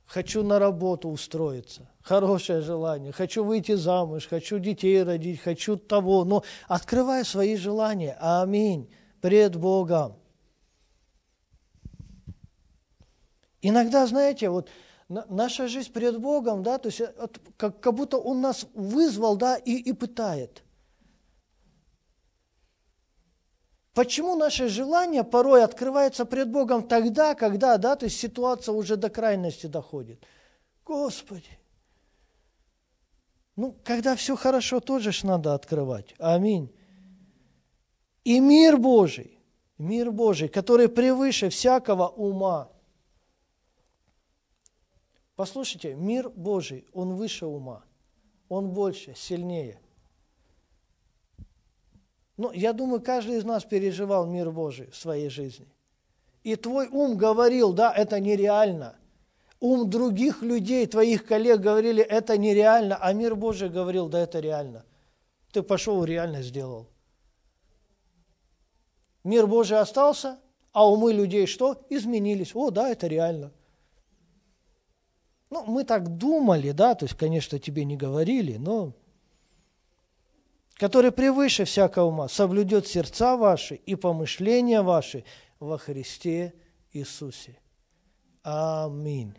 Хочу 0.08 0.42
на 0.42 0.58
работу 0.58 1.10
устроиться. 1.10 1.88
Хорошее 2.02 2.62
желание. 2.62 3.12
Хочу 3.12 3.44
выйти 3.44 3.76
замуж. 3.76 4.28
Хочу 4.28 4.58
детей 4.58 5.04
родить. 5.04 5.42
Хочу 5.42 5.78
того. 5.78 6.26
Но 6.26 6.44
открывай 6.68 7.24
свои 7.24 7.56
желания. 7.56 8.18
Аминь. 8.20 8.90
Пред 9.22 9.58
Богом. 9.58 10.16
Иногда, 13.62 14.08
знаете, 14.08 14.50
вот 14.50 14.70
наша 15.08 15.68
жизнь 15.68 15.92
перед 15.92 16.20
Богом, 16.20 16.64
да, 16.64 16.80
то 16.80 16.88
есть 16.88 17.02
э, 17.02 17.12
как, 17.58 17.80
как 17.80 17.94
будто 17.94 18.18
Он 18.18 18.42
нас 18.42 18.66
вызвал, 18.74 19.38
да, 19.38 19.56
и, 19.56 19.74
и 19.74 19.94
пытает. 19.94 20.64
Почему 23.98 24.36
наше 24.36 24.68
желание 24.68 25.24
порой 25.24 25.64
открывается 25.64 26.24
пред 26.26 26.52
Богом 26.52 26.88
тогда, 26.88 27.34
когда, 27.34 27.78
да, 27.80 27.96
то 27.96 28.06
есть 28.06 28.20
ситуация 28.20 28.74
уже 28.74 28.96
до 28.96 29.10
крайности 29.10 29.66
доходит? 29.66 30.24
Господи, 30.86 31.50
ну, 33.56 33.76
когда 33.84 34.16
все 34.16 34.36
хорошо, 34.36 34.82
тоже 34.82 35.12
ж 35.12 35.24
надо 35.24 35.56
открывать. 35.56 36.14
Аминь. 36.20 36.72
И 38.24 38.40
мир 38.40 38.78
Божий, 38.78 39.40
мир 39.80 40.12
Божий, 40.12 40.48
который 40.48 40.90
превыше 40.90 41.50
всякого 41.50 42.08
ума– 42.08 42.70
Послушайте, 45.36 45.96
мир 45.96 46.30
Божий, 46.30 46.88
он 46.94 47.16
выше 47.16 47.48
ума, 47.48 47.84
он 48.48 48.72
больше, 48.72 49.14
сильнее. 49.16 49.80
Ну, 52.38 52.52
я 52.52 52.72
думаю, 52.72 53.02
каждый 53.02 53.38
из 53.38 53.44
нас 53.44 53.64
переживал 53.64 54.28
мир 54.28 54.52
Божий 54.52 54.90
в 54.92 54.96
своей 54.96 55.30
жизни. 55.30 55.68
И 56.44 56.56
твой 56.56 56.88
ум 56.88 57.18
говорил, 57.18 57.74
да, 57.74 57.92
это 57.92 58.20
нереально. 58.20 58.96
Ум 59.60 59.90
других 59.90 60.44
людей, 60.44 60.86
твоих 60.86 61.26
коллег 61.26 61.60
говорили, 61.60 62.04
это 62.04 62.38
нереально, 62.38 62.96
а 62.96 63.12
мир 63.14 63.36
Божий 63.36 63.70
говорил, 63.70 64.08
да, 64.08 64.20
это 64.20 64.40
реально. 64.40 64.86
Ты 65.52 65.64
пошел, 65.64 66.04
реально 66.04 66.44
сделал. 66.44 66.88
Мир 69.24 69.48
Божий 69.48 69.80
остался, 69.80 70.40
а 70.72 70.90
умы 70.90 71.12
людей 71.12 71.48
что? 71.48 71.86
Изменились. 71.90 72.52
О, 72.54 72.70
да, 72.70 72.90
это 72.90 73.08
реально. 73.08 73.52
Ну, 75.50 75.64
мы 75.66 75.84
так 75.86 76.18
думали, 76.18 76.72
да, 76.72 76.94
то 76.94 77.06
есть, 77.06 77.18
конечно, 77.18 77.58
тебе 77.58 77.84
не 77.84 77.98
говорили, 77.98 78.58
но 78.58 78.94
который 80.78 81.12
превыше 81.12 81.66
всякого 81.66 82.06
ума, 82.06 82.28
соблюдет 82.28 82.88
сердца 82.88 83.36
ваши 83.36 83.76
и 83.76 83.96
помышления 83.96 84.82
ваши 84.82 85.24
во 85.60 85.78
Христе 85.78 86.54
Иисусе. 86.94 87.60
Аминь. 88.44 89.36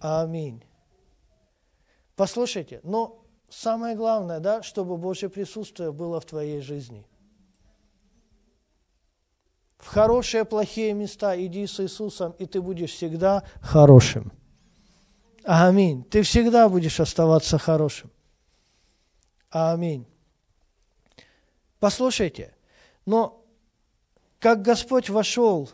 Аминь. 0.00 0.62
Послушайте, 2.16 2.80
но 2.82 3.24
самое 3.48 3.96
главное, 3.96 4.40
да, 4.40 4.62
чтобы 4.62 4.96
Божье 4.96 5.28
присутствие 5.28 5.92
было 5.92 6.20
в 6.20 6.26
твоей 6.26 6.60
жизни. 6.60 7.06
В 9.78 9.86
хорошие, 9.86 10.44
плохие 10.44 10.92
места 10.92 11.40
иди 11.40 11.64
с 11.66 11.78
Иисусом, 11.78 12.32
и 12.32 12.46
ты 12.46 12.60
будешь 12.60 12.90
всегда 12.90 13.44
хорошим. 13.62 14.32
Аминь. 15.44 16.02
Ты 16.02 16.22
всегда 16.22 16.68
будешь 16.68 16.98
оставаться 16.98 17.58
хорошим. 17.58 18.10
Аминь. 19.50 20.06
Послушайте, 21.80 22.54
но 23.06 23.44
как 24.38 24.62
Господь 24.62 25.08
вошел 25.08 25.70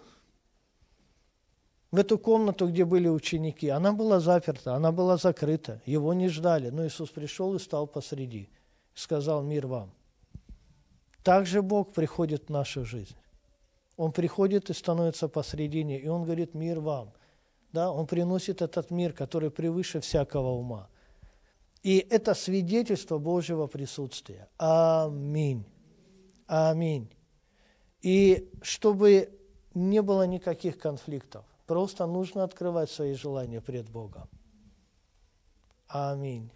в 1.90 1.98
эту 1.98 2.18
комнату, 2.18 2.68
где 2.68 2.84
были 2.84 3.08
ученики, 3.08 3.68
она 3.68 3.92
была 3.92 4.20
заперта, 4.20 4.74
она 4.74 4.92
была 4.92 5.16
закрыта, 5.16 5.80
его 5.86 6.12
не 6.12 6.28
ждали, 6.28 6.70
но 6.70 6.86
Иисус 6.86 7.10
пришел 7.10 7.54
и 7.54 7.58
стал 7.58 7.86
посреди, 7.86 8.48
сказал 8.94 9.42
мир 9.42 9.66
вам. 9.66 9.92
Также 11.22 11.62
Бог 11.62 11.92
приходит 11.92 12.46
в 12.46 12.50
нашу 12.50 12.84
жизнь. 12.84 13.16
Он 13.96 14.12
приходит 14.12 14.70
и 14.70 14.74
становится 14.74 15.28
посредине, 15.28 15.98
и 15.98 16.08
Он 16.08 16.24
говорит 16.24 16.54
мир 16.54 16.80
вам. 16.80 17.12
Да? 17.72 17.90
Он 17.90 18.06
приносит 18.06 18.60
этот 18.60 18.90
мир, 18.90 19.12
который 19.12 19.50
превыше 19.50 20.00
всякого 20.00 20.50
ума. 20.50 20.88
И 21.84 21.98
это 21.98 22.32
свидетельство 22.34 23.18
Божьего 23.18 23.66
присутствия. 23.66 24.48
Аминь. 24.56 25.66
Аминь. 26.46 27.14
И 28.00 28.50
чтобы 28.62 29.38
не 29.74 30.00
было 30.00 30.26
никаких 30.26 30.78
конфликтов, 30.78 31.44
просто 31.66 32.06
нужно 32.06 32.42
открывать 32.42 32.90
свои 32.90 33.12
желания 33.12 33.60
пред 33.60 33.90
Богом. 33.90 34.30
Аминь. 35.86 36.50